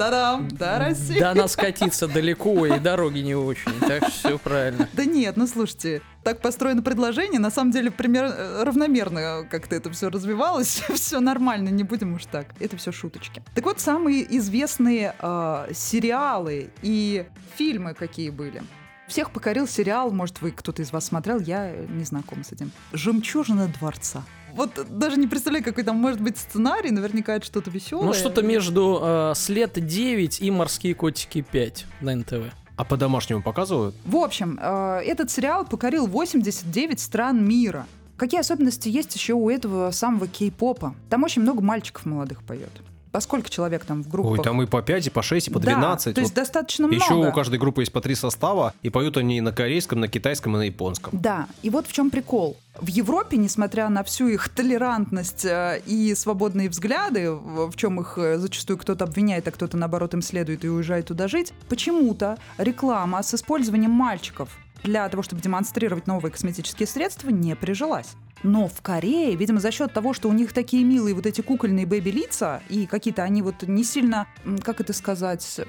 Та-дам! 0.02 0.48
До 0.48 0.80
России! 0.80 1.20
До 1.20 1.36
нас 1.36 1.56
катиться 1.56 2.08
далеко 2.08 2.66
и 2.66 2.80
дороги 2.80 3.20
не 3.20 3.36
очень. 3.36 3.72
Так 3.82 4.08
что 4.08 4.30
все 4.30 4.40
правильно. 4.40 4.90
Да 4.94 5.06
нет, 5.06 5.38
ну 5.38 5.46
слушайте, 5.46 6.02
так 6.24 6.42
построено 6.42 6.82
предложение, 6.82 7.40
на 7.40 7.52
самом 7.52 7.70
деле 7.70 7.92
примерно 7.92 8.34
э, 8.34 8.64
равномерно 8.64 9.46
как-то 9.48 9.76
это 9.76 9.92
все 9.92 10.10
развивалось, 10.10 10.82
все 10.96 11.20
нормально, 11.20 11.70
не 11.70 11.84
будем 11.84 12.16
уж 12.16 12.26
так, 12.26 12.48
это 12.60 12.78
все 12.78 12.92
шуточки. 12.92 13.44
Так 13.54 13.64
вот, 13.64 13.80
самые 13.80 14.26
известные 14.40 15.14
э, 15.20 15.68
сериалы 15.72 16.72
и 16.82 17.28
фильмы 17.56 17.94
какие 17.94 18.32
были. 18.32 18.64
Всех 19.08 19.30
покорил 19.30 19.68
сериал, 19.68 20.10
может, 20.10 20.42
вы 20.42 20.50
кто-то 20.50 20.82
из 20.82 20.92
вас 20.92 21.06
смотрел, 21.06 21.40
я 21.40 21.76
не 21.76 22.06
знаком 22.06 22.44
с 22.44 22.52
этим. 22.52 22.72
«Жемчужина 22.92 23.68
дворца». 23.68 24.24
Вот 24.54 24.72
даже 24.90 25.18
не 25.18 25.28
представляю, 25.28 25.64
какой 25.64 25.84
там 25.84 25.98
может 25.98 26.22
быть 26.22 26.38
сценарий, 26.38 26.92
наверняка 26.92 27.36
это 27.36 27.46
что-то 27.46 27.70
веселое. 27.70 28.06
Ну, 28.06 28.14
что-то 28.14 28.42
между 28.42 29.00
э, 29.02 29.34
«След 29.36 29.78
9» 29.78 30.40
и 30.40 30.52
«Морские 30.52 30.96
котики 30.96 31.46
5» 31.52 31.86
на 32.02 32.16
НТВ. 32.16 32.54
А 32.76 32.84
по-домашнему 32.84 33.42
показывают? 33.42 33.96
В 34.06 34.16
общем, 34.18 34.60
э, 34.62 35.02
этот 35.06 35.30
сериал 35.30 35.66
покорил 35.66 36.08
89 36.08 37.00
стран 37.00 37.46
мира. 37.46 37.86
Какие 38.18 38.40
особенности 38.40 38.88
есть 38.90 39.16
еще 39.16 39.34
у 39.34 39.50
этого 39.50 39.92
самого 39.92 40.28
кей-попа? 40.28 40.96
Там 41.10 41.24
очень 41.24 41.42
много 41.42 41.62
мальчиков 41.62 42.06
молодых 42.06 42.44
поет. 42.44 42.72
По 43.12 43.20
сколько 43.20 43.50
человек 43.50 43.86
там 43.86 44.04
в 44.04 44.08
группах? 44.08 44.32
Ой, 44.32 44.44
там 44.44 44.62
и 44.62 44.66
по 44.66 44.82
5, 44.82 45.08
и 45.08 45.10
по 45.10 45.22
6, 45.22 45.48
и 45.48 45.52
по 45.52 45.60
Да, 45.60 45.76
12. 45.76 46.16
то 46.16 46.22
есть 46.22 46.32
Вот 46.32 46.36
достаточно 46.36 46.86
Еще 46.88 47.14
много. 47.14 47.30
у 47.30 47.32
каждой 47.34 47.60
группы 47.60 47.82
есть 47.82 47.92
по 47.92 48.02
три 48.02 48.16
состава, 48.16 48.74
и 48.82 48.90
поют 48.90 49.18
они 49.18 49.42
на 49.42 49.52
корейском, 49.52 50.00
на 50.00 50.08
китайском 50.08 50.56
и 50.56 50.60
на 50.60 50.64
японском. 50.64 51.12
Да, 51.20 51.48
и 51.62 51.70
вот 51.70 51.88
в 51.88 51.94
чем 51.94 52.10
прикол. 52.10 52.58
В 52.80 52.88
Европе, 52.88 53.36
несмотря 53.38 53.90
на 53.90 54.04
всю 54.04 54.28
их 54.30 54.48
толерантность 54.50 55.44
э, 55.44 55.82
и 55.86 56.16
свободные 56.16 56.70
взгляды, 56.70 57.32
в 57.32 57.70
в 57.70 57.76
чем 57.76 58.00
их 58.00 58.18
э, 58.18 58.38
зачастую 58.38 58.78
кто-то 58.78 59.06
обвиняет, 59.06 59.48
а 59.48 59.52
кто-то 59.52 59.78
наоборот 59.78 60.14
им 60.14 60.22
следует 60.22 60.64
и 60.64 60.70
уезжает 60.70 61.08
туда 61.08 61.28
жить, 61.28 61.54
почему-то 61.70 62.38
реклама 62.58 63.22
с 63.24 63.34
использованием 63.34 63.92
мальчиков 63.92 64.50
для 64.84 65.08
того, 65.10 65.22
чтобы 65.24 65.42
демонстрировать 65.42 66.08
новые 66.08 66.32
косметические 66.32 66.88
средства, 66.88 67.30
не 67.30 67.56
прижилась. 67.56 68.16
Но 68.44 68.68
в 68.68 68.82
Корее, 68.82 69.36
видимо, 69.36 69.60
за 69.60 69.72
счет 69.72 69.94
того, 69.94 70.14
что 70.14 70.30
у 70.30 70.34
них 70.34 70.52
такие 70.54 70.84
милые 70.84 71.14
вот 71.14 71.26
эти 71.26 71.42
кукольные 71.42 71.86
бэби-лица, 71.86 72.62
и 72.70 72.86
какие-то 72.88 73.24
они 73.24 73.42
вот 73.42 73.64
не 73.64 73.84
сильно, 73.84 74.28
как 74.64 74.82
это 74.82 74.94
сказать, 74.94 75.60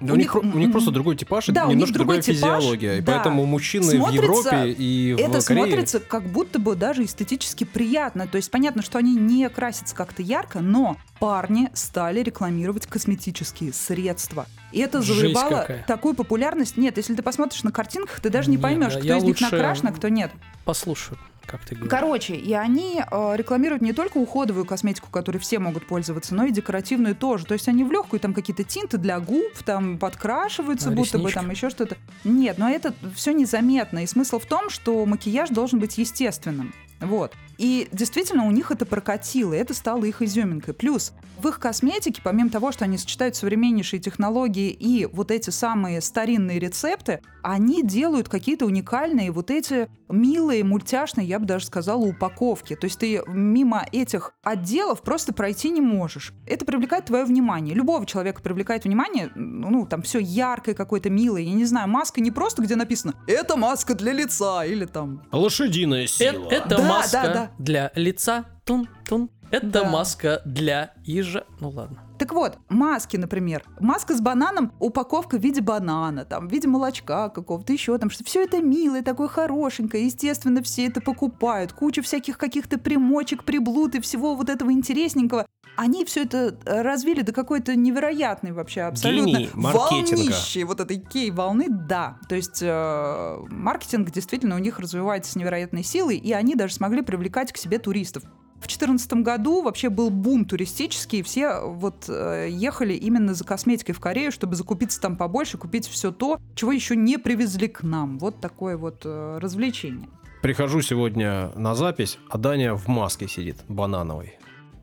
Да 0.00 0.12
У 0.12 0.14
у, 0.14 0.16
них, 0.16 0.26
них, 0.26 0.32
про- 0.32 0.40
у 0.40 0.58
них 0.60 0.70
просто 0.70 0.92
другой 0.92 1.16
типаж, 1.16 1.46
да, 1.46 1.64
у 1.64 1.66
них 1.68 1.74
немножко 1.74 1.94
другая 1.94 2.20
типаж, 2.22 2.36
физиология. 2.36 2.98
И 2.98 3.00
да. 3.00 3.14
поэтому 3.14 3.46
мужчины 3.46 3.84
в 3.84 3.90
Смотрится- 3.90 4.22
Европе 4.22 4.70
и 4.70 5.14
в 5.14 5.18
это 5.18 5.44
Корее... 5.44 5.64
смотрится 5.64 5.98
как 5.98 6.22
будто 6.22 6.60
бы 6.60 6.76
даже 6.76 7.02
эстетически 7.04 7.64
приятно. 7.64 8.28
То 8.28 8.36
есть 8.36 8.48
понятно, 8.50 8.82
что 8.82 8.98
они 8.98 9.16
не 9.16 9.48
красятся 9.48 9.96
как-то 9.96 10.22
ярко, 10.22 10.60
но 10.60 10.96
парни 11.18 11.70
стали 11.74 12.22
рекламировать 12.22 12.86
косметические 12.86 13.72
средства. 13.72 14.46
И 14.70 14.78
это 14.78 15.02
завоевало 15.02 15.66
такую 15.88 16.14
популярность. 16.14 16.76
Нет, 16.76 16.96
если 16.96 17.16
ты 17.16 17.22
посмотришь 17.22 17.64
на 17.64 17.72
картинках, 17.72 18.20
ты 18.20 18.30
даже 18.30 18.50
не 18.50 18.58
поймешь, 18.58 18.94
да, 18.94 19.00
кто 19.00 19.16
из 19.16 19.22
них 19.24 19.40
накрашен, 19.40 19.88
а 19.88 19.92
кто 19.92 20.08
нет. 20.08 20.30
Послушаю, 20.64 21.18
как 21.48 21.64
ты 21.64 21.74
говоришь. 21.74 21.90
Короче, 21.90 22.34
и 22.36 22.52
они 22.52 23.00
э, 23.00 23.32
рекламируют 23.36 23.82
не 23.82 23.92
только 23.92 24.18
уходовую 24.18 24.64
косметику, 24.64 25.08
которой 25.10 25.38
все 25.38 25.58
могут 25.58 25.86
пользоваться, 25.86 26.34
но 26.34 26.44
и 26.44 26.52
декоративную 26.52 27.16
тоже. 27.16 27.46
То 27.46 27.54
есть 27.54 27.66
они 27.68 27.82
в 27.84 27.90
легкую 27.90 28.20
там 28.20 28.34
какие-то 28.34 28.64
тинты 28.64 28.98
для 28.98 29.18
губ, 29.18 29.52
там 29.64 29.98
подкрашиваются, 29.98 30.90
А, 30.90 30.92
будто 30.92 31.18
бы 31.18 31.24
реснички? 31.24 31.34
там 31.34 31.50
еще 31.50 31.70
что-то. 31.70 31.96
Нет, 32.24 32.58
но 32.58 32.68
это 32.68 32.94
все 33.14 33.32
незаметно. 33.32 34.04
И 34.04 34.06
смысл 34.06 34.38
в 34.38 34.46
том, 34.46 34.70
что 34.70 35.04
макияж 35.06 35.48
должен 35.50 35.78
быть 35.80 35.98
естественным. 35.98 36.72
Вот. 37.00 37.32
И 37.58 37.88
действительно 37.92 38.46
у 38.46 38.50
них 38.50 38.70
это 38.70 38.86
прокатило, 38.86 39.52
и 39.52 39.56
это 39.56 39.74
стало 39.74 40.04
их 40.04 40.22
изюминкой. 40.22 40.74
Плюс 40.74 41.12
в 41.38 41.48
их 41.48 41.58
косметике, 41.58 42.20
помимо 42.22 42.50
того, 42.50 42.72
что 42.72 42.84
они 42.84 42.98
сочетают 42.98 43.36
современнейшие 43.36 44.00
технологии 44.00 44.70
и 44.70 45.06
вот 45.06 45.30
эти 45.30 45.50
самые 45.50 46.00
старинные 46.00 46.58
рецепты, 46.58 47.20
они 47.42 47.82
делают 47.82 48.28
какие-то 48.28 48.66
уникальные 48.66 49.30
вот 49.32 49.50
эти 49.50 49.88
милые, 50.08 50.64
мультяшные, 50.64 51.26
я 51.26 51.38
бы 51.38 51.46
даже 51.46 51.66
сказала, 51.66 52.04
упаковки. 52.04 52.74
То 52.76 52.86
есть 52.86 52.98
ты 52.98 53.22
мимо 53.26 53.84
этих 53.92 54.32
отделов 54.42 55.02
просто 55.02 55.32
пройти 55.32 55.70
не 55.70 55.80
можешь. 55.80 56.32
Это 56.46 56.64
привлекает 56.64 57.06
твое 57.06 57.24
внимание. 57.24 57.74
Любого 57.74 58.06
человека 58.06 58.40
привлекает 58.42 58.84
внимание, 58.84 59.30
ну, 59.34 59.86
там 59.86 60.02
все 60.02 60.18
яркое 60.18 60.74
какое-то, 60.74 61.10
милое. 61.10 61.42
Я 61.42 61.52
не 61.52 61.64
знаю, 61.64 61.88
маска 61.88 62.20
не 62.20 62.30
просто, 62.30 62.62
где 62.62 62.76
написано 62.76 63.14
«Это 63.26 63.56
маска 63.56 63.94
для 63.94 64.12
лица» 64.12 64.64
или 64.64 64.84
там 64.84 65.22
Лошадиная 65.32 66.04
Э- 66.04 66.06
сила. 66.06 66.48
Это 66.50 66.68
Да, 66.68 66.87
маска 66.88 67.22
да, 67.22 67.32
да. 67.32 67.50
для 67.58 67.92
лица. 67.94 68.44
Тун-тун. 68.64 69.30
Это 69.50 69.66
Да. 69.66 69.84
маска 69.84 70.42
для 70.44 70.92
ежа. 71.04 71.44
Ну 71.60 71.70
ладно. 71.70 72.02
Так 72.18 72.32
вот, 72.32 72.58
маски, 72.68 73.16
например. 73.16 73.64
Маска 73.80 74.14
с 74.14 74.20
бананом, 74.20 74.72
упаковка 74.80 75.38
в 75.38 75.40
виде 75.40 75.60
банана, 75.60 76.24
там, 76.24 76.48
в 76.48 76.52
виде 76.52 76.66
молочка 76.68 77.28
какого-то 77.28 77.72
еще, 77.72 77.96
там, 77.96 78.10
что 78.10 78.24
все 78.24 78.42
это 78.42 78.60
милое, 78.60 79.02
такое 79.02 79.28
хорошенькое, 79.28 80.04
естественно, 80.04 80.62
все 80.62 80.86
это 80.88 81.00
покупают. 81.00 81.72
Куча 81.72 82.02
всяких 82.02 82.36
каких-то 82.36 82.76
примочек, 82.76 83.44
приблуд 83.44 83.94
и 83.94 84.00
всего 84.00 84.34
вот 84.34 84.50
этого 84.50 84.72
интересненького. 84.72 85.46
Они 85.80 86.04
все 86.04 86.24
это 86.24 86.58
э, 86.64 86.82
развили 86.82 87.22
до 87.22 87.32
какой-то 87.32 87.76
невероятной 87.76 88.50
вообще 88.50 88.80
абсолютно 88.80 89.38
Гений 89.38 89.50
маркетинга. 89.54 90.16
волнищей 90.16 90.64
вот 90.64 90.80
этой 90.80 90.98
кей-волны, 90.98 91.66
да. 91.68 92.18
То 92.28 92.34
есть 92.34 92.58
э, 92.62 93.38
маркетинг 93.48 94.10
действительно 94.10 94.56
у 94.56 94.58
них 94.58 94.80
развивается 94.80 95.30
с 95.30 95.36
невероятной 95.36 95.84
силой, 95.84 96.16
и 96.16 96.32
они 96.32 96.56
даже 96.56 96.74
смогли 96.74 97.02
привлекать 97.02 97.52
к 97.52 97.56
себе 97.56 97.78
туристов. 97.78 98.24
В 98.56 98.66
2014 98.66 99.12
году 99.22 99.62
вообще 99.62 99.88
был 99.88 100.10
бум 100.10 100.46
туристический, 100.46 101.22
все 101.22 101.60
вот 101.60 102.06
э, 102.08 102.48
ехали 102.50 102.94
именно 102.94 103.32
за 103.32 103.44
косметикой 103.44 103.94
в 103.94 104.00
Корею, 104.00 104.32
чтобы 104.32 104.56
закупиться 104.56 105.00
там 105.00 105.16
побольше, 105.16 105.58
купить 105.58 105.86
все 105.86 106.10
то, 106.10 106.40
чего 106.56 106.72
еще 106.72 106.96
не 106.96 107.18
привезли 107.18 107.68
к 107.68 107.84
нам. 107.84 108.18
Вот 108.18 108.40
такое 108.40 108.76
вот 108.76 109.02
э, 109.04 109.38
развлечение. 109.40 110.08
Прихожу 110.42 110.82
сегодня 110.82 111.50
на 111.54 111.76
запись, 111.76 112.18
а 112.28 112.38
Даня 112.38 112.74
в 112.74 112.88
маске 112.88 113.28
сидит, 113.28 113.58
банановой, 113.68 114.37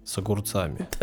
с 0.05 0.17
огурцами. 0.17 0.87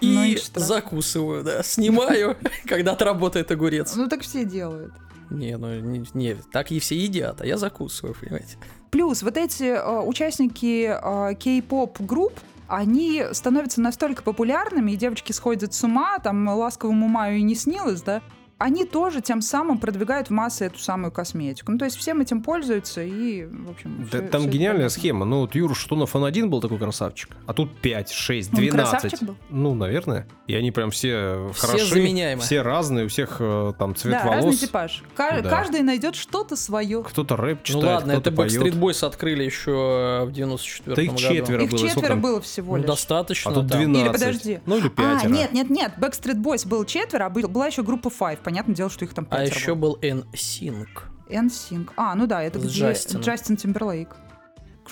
Ну 0.00 0.22
И 0.24 0.32
и 0.32 0.36
что? 0.36 0.60
закусываю, 0.60 1.44
да. 1.44 1.62
Снимаю, 1.62 2.36
когда 2.66 2.92
отработает 2.92 3.50
огурец. 3.50 3.94
Ну 3.94 4.08
так 4.08 4.20
все 4.22 4.44
делают. 4.44 4.92
Не, 5.30 5.56
ну 5.56 5.72
не, 5.80 6.04
не, 6.12 6.34
так 6.52 6.72
и 6.72 6.78
все 6.80 6.96
едят, 6.98 7.40
а 7.40 7.46
я 7.46 7.56
закусываю, 7.56 8.14
понимаете. 8.20 8.58
Плюс 8.90 9.22
вот 9.22 9.36
эти 9.36 9.62
э, 9.62 10.00
участники 10.00 10.90
э, 10.90 11.34
кей-поп 11.36 12.00
групп, 12.00 12.38
они 12.66 13.24
становятся 13.32 13.80
настолько 13.80 14.22
популярными, 14.22 14.90
и 14.92 14.96
девочки 14.96 15.32
сходят 15.32 15.72
с 15.72 15.82
ума, 15.84 16.18
там 16.18 16.46
ласковому 16.48 17.08
маю 17.08 17.38
и 17.38 17.42
не 17.42 17.54
снилось, 17.54 18.02
да, 18.02 18.20
они 18.64 18.84
тоже 18.86 19.20
тем 19.20 19.42
самым 19.42 19.78
продвигают 19.78 20.28
в 20.28 20.30
массы 20.30 20.64
эту 20.64 20.78
самую 20.78 21.12
косметику. 21.12 21.70
Ну, 21.72 21.78
то 21.78 21.84
есть 21.84 21.96
всем 21.98 22.20
этим 22.22 22.40
пользуются 22.42 23.02
и, 23.02 23.44
в 23.44 23.70
общем... 23.70 24.08
Да 24.10 24.18
всё- 24.20 24.28
там 24.28 24.42
это 24.42 24.50
гениальная 24.50 24.84
понятно. 24.88 25.00
схема. 25.00 25.24
Ну, 25.26 25.40
вот 25.40 25.54
Юра 25.54 25.74
Штунов, 25.74 26.16
он 26.16 26.24
один 26.24 26.48
был 26.48 26.60
такой 26.62 26.78
красавчик, 26.78 27.30
а 27.46 27.52
тут 27.52 27.76
5, 27.78 28.10
6, 28.10 28.50
Он 28.54 28.56
12. 28.58 28.90
красавчик 29.00 29.22
был? 29.28 29.36
Ну, 29.50 29.74
наверное. 29.74 30.26
И 30.46 30.54
они 30.54 30.70
прям 30.70 30.90
все, 30.90 31.50
Все 31.54 31.66
хороши. 31.66 31.86
заменяемы. 31.86 32.40
Все 32.42 32.62
разные, 32.62 33.04
у 33.04 33.08
всех 33.08 33.36
э, 33.40 33.72
там 33.78 33.94
цвет 33.94 34.14
Да, 34.22 34.24
разный 34.24 34.42
волос. 34.42 34.58
типаж. 34.60 35.02
Ка- 35.14 35.40
Да. 35.42 35.50
Каждый 35.50 35.82
найдет 35.82 36.14
что-то 36.14 36.56
свое. 36.56 37.02
Кто-то 37.02 37.36
рэп 37.36 37.58
Ну 37.60 37.64
читает, 37.64 37.84
ладно, 37.84 38.12
это. 38.12 38.30
Backstreet 38.30 38.78
Boys 38.78 39.04
открыли 39.06 39.44
еще 39.44 40.24
в 40.26 40.32
94 40.32 40.94
Да 40.96 41.02
их 41.02 41.08
году. 41.10 41.20
четверо. 41.20 41.62
Их 41.64 41.70
было, 41.70 41.78
сколько 41.78 41.94
четверо 41.94 42.16
было 42.16 42.40
всего 42.40 42.72
Ну, 42.72 42.78
лишь. 42.78 42.86
достаточно. 42.86 43.50
А 43.50 43.54
тут 43.54 43.68
там. 43.68 43.78
12. 43.80 44.02
Или 44.06 44.12
подожди. 44.12 44.60
Ну, 44.66 44.78
или 44.78 44.86
А, 44.86 44.90
пятеро. 44.90 45.30
нет, 45.30 45.52
нет, 45.52 45.70
нет, 45.70 45.92
Backstreet 45.98 46.42
Boys 46.42 46.66
был 46.66 46.84
четверо, 46.84 47.26
а 47.26 47.30
был- 47.30 47.48
была 47.48 47.66
еще 47.66 47.82
группа 47.82 48.08
Five. 48.08 48.38
Понятное 48.54 48.76
дело, 48.76 48.88
что 48.88 49.04
их 49.04 49.12
там 49.14 49.26
А 49.30 49.42
еще 49.42 49.74
было. 49.74 49.96
был 49.96 49.98
NSYNC. 50.00 50.86
NSYNC. 51.28 51.90
А, 51.96 52.14
ну 52.14 52.28
да, 52.28 52.40
это 52.40 52.60
С 52.60 52.62
где. 52.62 52.92
Джастин 52.92 53.56
Тимберлейк. 53.56 54.10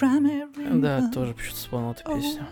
Да, 0.01 1.09
тоже 1.15 1.33
почему-то 1.35 1.57
вспомнил 1.61 1.93
эту 1.93 2.05
песню. 2.13 2.45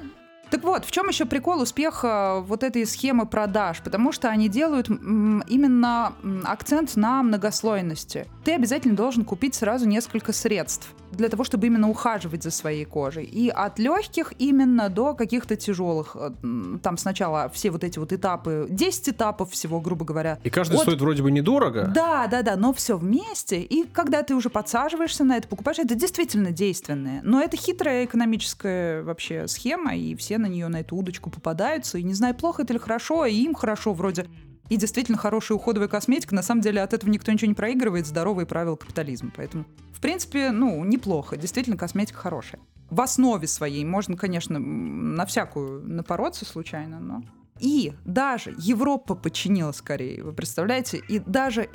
Так 0.51 0.65
вот, 0.65 0.85
в 0.85 0.91
чем 0.91 1.09
еще 1.09 1.25
прикол 1.27 1.61
успеха 1.63 2.43
вот 2.47 2.63
этой 2.63 2.85
схемы 2.87 3.27
продаж? 3.27 3.81
Потому 3.83 4.13
что 4.13 4.29
они 4.29 4.49
делают 4.49 4.89
именно 4.89 6.13
акцент 6.45 6.97
на 6.97 7.23
многослойности. 7.23 8.27
Ты 8.45 8.55
обязательно 8.55 8.97
должен 8.97 9.25
купить 9.25 9.55
сразу 9.55 9.87
несколько 9.87 10.33
средств 10.33 10.93
для 11.13 11.29
того, 11.29 11.43
чтобы 11.43 11.67
именно 11.67 11.89
ухаживать 11.91 12.43
за 12.45 12.51
своей 12.53 12.85
кожей. 12.85 13.25
И 13.25 13.49
от 13.49 13.79
легких 13.81 14.33
именно 14.39 14.89
до 14.89 15.15
каких-то 15.15 15.57
тяжелых. 15.57 16.17
Э, 16.19 16.31
Там 16.83 16.97
сначала 16.99 17.51
все 17.53 17.71
вот 17.71 17.83
эти 17.83 17.99
вот 17.99 18.13
этапы, 18.13 18.67
10 18.71 19.09
этапов 19.11 19.51
всего, 19.51 19.81
грубо 19.81 20.05
говоря. 20.05 20.39
И 20.45 20.51
каждый 20.51 20.75
Вот. 20.75 20.83
стоит 20.83 21.01
вроде 21.01 21.23
бы 21.25 21.33
недорого. 21.33 21.91
Да, 21.93 22.29
да, 22.29 22.43
да, 22.43 22.55
но 22.57 22.73
все 22.73 22.97
вместе. 22.97 23.61
И 23.61 23.85
когда 23.89 24.23
ты 24.23 24.37
уже 24.37 24.51
подсаживаешься 24.51 25.25
на 25.25 25.37
это, 25.37 25.49
покупаешь, 25.49 25.81
это 25.81 25.97
действительно 25.97 26.53
действенное. 26.53 27.21
Но 27.25 27.43
это 27.43 27.57
хитрая 27.57 28.05
экономическая 28.05 29.03
вообще 29.03 29.49
схема, 29.49 29.97
и 29.97 30.15
все 30.15 30.39
на 30.41 30.47
нее, 30.47 30.69
на 30.69 30.81
эту 30.81 30.97
удочку 30.97 31.31
попадаются. 31.31 31.99
И 31.99 32.03
не 32.03 32.15
знаю, 32.15 32.35
плохо 32.35 32.63
это 32.63 32.73
или 32.73 32.81
хорошо, 32.81 33.25
и 33.27 33.35
им 33.35 33.55
хорошо 33.55 33.93
вроде. 33.93 34.27
И 34.69 34.77
действительно 34.77 35.19
хорошая 35.19 35.57
уходовая 35.57 35.89
косметика. 35.89 36.35
На 36.35 36.43
самом 36.43 36.61
деле 36.61 36.81
от 36.83 36.93
этого 36.93 37.11
никто 37.11 37.31
ничего 37.33 37.49
не 37.49 37.55
проигрывает. 37.55 38.07
Здоровые 38.07 38.47
правила 38.47 38.77
капитализма. 38.77 39.33
Поэтому, 39.37 39.65
в 39.93 40.01
принципе, 40.01 40.51
ну, 40.51 40.85
неплохо. 40.85 41.37
Действительно, 41.37 41.77
косметика 41.77 42.19
хорошая. 42.19 42.61
В 42.89 43.01
основе 43.01 43.47
своей 43.47 43.85
можно, 43.85 44.17
конечно, 44.17 44.59
на 44.59 45.25
всякую 45.27 45.87
напороться 45.89 46.45
случайно, 46.45 46.99
но... 46.99 47.23
И 47.61 47.93
даже 48.07 48.55
Европа 48.59 49.15
подчинилась 49.15 49.83
Корее, 49.83 50.25
вы 50.25 50.33
представляете? 50.33 51.03
И 51.09 51.19
даже, 51.19 51.69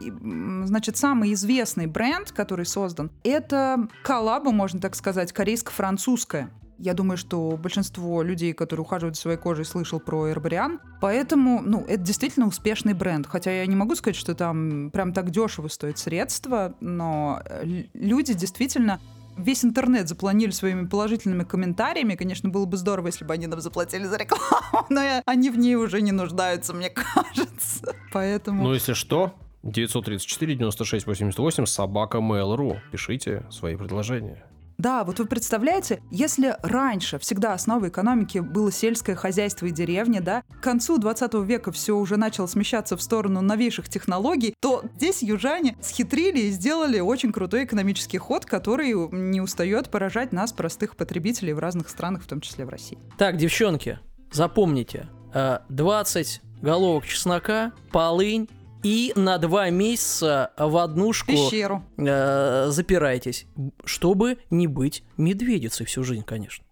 значит, 0.64 0.98
самый 0.98 1.32
известный 1.34 1.86
бренд, 1.86 2.32
который 2.32 2.66
создан, 2.66 3.12
это 3.24 3.88
коллаба, 4.04 4.52
можно 4.52 4.82
так 4.82 4.96
сказать, 4.96 5.32
корейско-французская. 5.32 6.50
Я 6.78 6.94
думаю, 6.94 7.18
что 7.18 7.58
большинство 7.62 8.22
людей, 8.22 8.54
которые 8.54 8.84
ухаживают 8.84 9.16
за 9.16 9.22
своей 9.22 9.38
кожей, 9.38 9.66
слышал 9.66 10.00
про 10.00 10.30
Эрбариан. 10.30 10.80
Поэтому, 11.02 11.62
ну, 11.62 11.86
это 11.88 12.04
действительно 12.04 12.48
успешный 12.48 12.94
бренд. 12.94 13.28
Хотя 13.28 13.52
я 13.52 13.66
не 13.66 13.76
могу 13.76 13.96
сказать, 13.96 14.16
что 14.16 14.36
там 14.36 14.90
прям 14.92 15.14
так 15.14 15.32
дешево 15.32 15.68
стоит 15.70 15.98
средства, 15.98 16.76
но 16.82 17.42
э, 17.46 17.84
люди 17.94 18.34
действительно 18.34 19.00
весь 19.38 19.64
интернет 19.64 20.08
запланили 20.08 20.52
своими 20.52 20.86
положительными 20.86 21.44
комментариями. 21.44 22.16
Конечно, 22.16 22.50
было 22.50 22.66
бы 22.66 22.78
здорово, 22.78 23.08
если 23.08 23.26
бы 23.26 23.34
они 23.34 23.48
нам 23.48 23.62
заплатили 23.62 24.06
за 24.06 24.18
рекламу, 24.18 24.86
но 24.90 25.22
они 25.26 25.50
в 25.50 25.58
ней 25.58 25.76
уже 25.76 26.02
не 26.02 26.12
нуждаются, 26.12 26.74
мне 26.74 26.90
кажется. 26.90 27.96
Поэтому... 28.12 28.64
Ну, 28.64 28.74
если 28.74 28.94
что, 28.94 29.34
934 29.64 30.56
96 30.56 31.08
88 31.08 31.66
собака 31.66 32.20
Mail.ru. 32.20 32.78
Пишите 32.92 33.46
свои 33.50 33.76
предложения. 33.76 34.46
Да, 34.86 35.04
вот 35.04 35.18
вы 35.18 35.26
представляете, 35.26 36.04
если 36.12 36.58
раньше 36.62 37.18
всегда 37.18 37.54
основой 37.54 37.90
экономики 37.90 38.38
было 38.38 38.72
сельское 38.72 39.16
хозяйство 39.16 39.66
и 39.66 39.72
деревня, 39.72 40.22
да, 40.22 40.44
к 40.48 40.62
концу 40.62 41.00
20 41.00 41.34
века 41.44 41.72
все 41.72 41.98
уже 41.98 42.18
начало 42.18 42.46
смещаться 42.46 42.96
в 42.96 43.02
сторону 43.02 43.42
новейших 43.42 43.90
технологий, 43.90 44.54
то 44.60 44.84
здесь 44.98 45.24
южане 45.24 45.76
схитрили 45.82 46.38
и 46.42 46.50
сделали 46.52 47.00
очень 47.00 47.34
крутой 47.34 47.64
экономический 47.64 48.20
ход, 48.20 48.46
который 48.46 48.94
не 49.10 49.42
устает 49.42 49.90
поражать 49.90 50.32
нас, 50.32 50.54
простых 50.54 50.96
потребителей 50.96 51.54
в 51.54 51.58
разных 51.58 51.90
странах, 51.90 52.22
в 52.22 52.28
том 52.28 52.40
числе 52.40 52.64
в 52.64 52.70
России. 52.70 53.00
Так, 53.18 53.38
девчонки, 53.38 53.98
запомните, 54.32 55.08
э, 55.34 55.62
20 55.68 56.42
головок 56.62 57.08
чеснока, 57.08 57.72
полынь 57.92 58.48
и 58.86 59.14
на 59.16 59.40
два 59.40 59.72
месяца 59.72 60.52
в 60.60 60.78
однушку 60.78 61.32
Пещеру. 61.32 61.84
э, 61.98 62.68
запирайтесь, 62.70 63.48
чтобы 63.84 64.38
не 64.52 64.68
быть 64.68 65.04
медведицей 65.18 65.88
всю 65.88 66.04
жизнь, 66.04 66.22
конечно. 66.24 66.64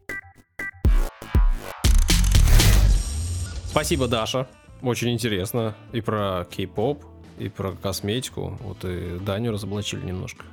Спасибо, 3.71 4.07
Даша. 4.07 4.47
Очень 4.83 5.11
интересно. 5.11 5.73
И 5.91 6.01
про 6.01 6.45
кей-поп, 6.51 7.03
и 7.39 7.49
про 7.49 7.71
косметику. 7.71 8.59
Вот 8.61 8.85
и 8.85 9.17
Даню 9.17 9.51
разоблачили 9.51 10.05
немножко. 10.05 10.45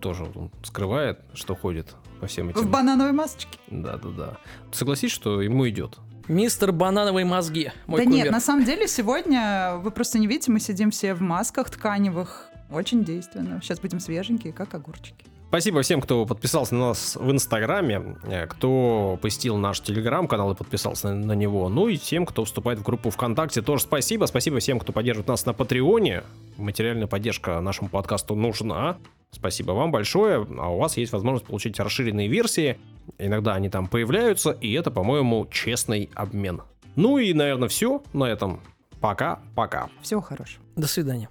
Тоже 0.00 0.24
он 0.34 0.50
скрывает, 0.62 1.20
что 1.34 1.54
ходит 1.54 1.94
по 2.20 2.26
всем 2.26 2.46
В 2.46 2.56
этим. 2.56 2.70
банановой 2.70 3.12
масочке. 3.12 3.58
Да-да-да. 3.68 4.38
Согласись, 4.72 5.12
что 5.12 5.42
ему 5.42 5.68
идет. 5.68 5.98
Мистер 6.30 6.70
Банановые 6.70 7.26
мозги, 7.26 7.72
мой 7.88 7.98
да 7.98 8.04
кумир. 8.04 8.24
нет, 8.26 8.32
на 8.32 8.38
самом 8.38 8.64
деле 8.64 8.86
сегодня, 8.86 9.72
вы 9.82 9.90
просто 9.90 10.20
не 10.20 10.28
видите, 10.28 10.52
мы 10.52 10.60
сидим 10.60 10.92
все 10.92 11.12
в 11.12 11.20
масках 11.20 11.70
тканевых. 11.70 12.48
Очень 12.70 13.02
действенно. 13.02 13.60
Сейчас 13.60 13.80
будем 13.80 13.98
свеженькие, 13.98 14.52
как 14.52 14.72
огурчики. 14.72 15.26
Спасибо 15.50 15.82
всем, 15.82 16.00
кто 16.00 16.26
подписался 16.26 16.76
на 16.76 16.90
нас 16.90 17.16
в 17.16 17.28
Инстаграме, 17.28 18.16
э, 18.22 18.46
кто 18.46 19.18
посетил 19.20 19.56
наш 19.56 19.80
Телеграм-канал 19.80 20.52
и 20.52 20.54
подписался 20.54 21.08
на, 21.08 21.26
на 21.26 21.32
него, 21.32 21.68
ну 21.68 21.88
и 21.88 21.96
тем, 21.96 22.24
кто 22.24 22.44
вступает 22.44 22.78
в 22.78 22.84
группу 22.84 23.10
ВКонтакте, 23.10 23.60
тоже 23.60 23.82
спасибо. 23.82 24.26
Спасибо 24.26 24.60
всем, 24.60 24.78
кто 24.78 24.92
поддерживает 24.92 25.26
нас 25.26 25.44
на 25.46 25.52
Патреоне. 25.52 26.22
Материальная 26.56 27.08
поддержка 27.08 27.60
нашему 27.60 27.88
подкасту 27.88 28.36
нужна. 28.36 28.98
Спасибо 29.32 29.72
вам 29.72 29.90
большое. 29.90 30.46
А 30.56 30.68
у 30.68 30.78
вас 30.78 30.96
есть 30.96 31.10
возможность 31.10 31.46
получить 31.46 31.80
расширенные 31.80 32.28
версии. 32.28 32.78
Иногда 33.18 33.54
они 33.54 33.68
там 33.68 33.88
появляются, 33.88 34.52
и 34.52 34.72
это, 34.74 34.92
по-моему, 34.92 35.48
честный 35.50 36.10
обмен. 36.14 36.62
Ну 36.94 37.18
и, 37.18 37.34
наверное, 37.34 37.68
все 37.68 38.04
на 38.12 38.26
этом. 38.26 38.60
Пока-пока. 39.00 39.88
Всего 40.00 40.20
хорошего. 40.20 40.62
До 40.76 40.86
свидания. 40.86 41.28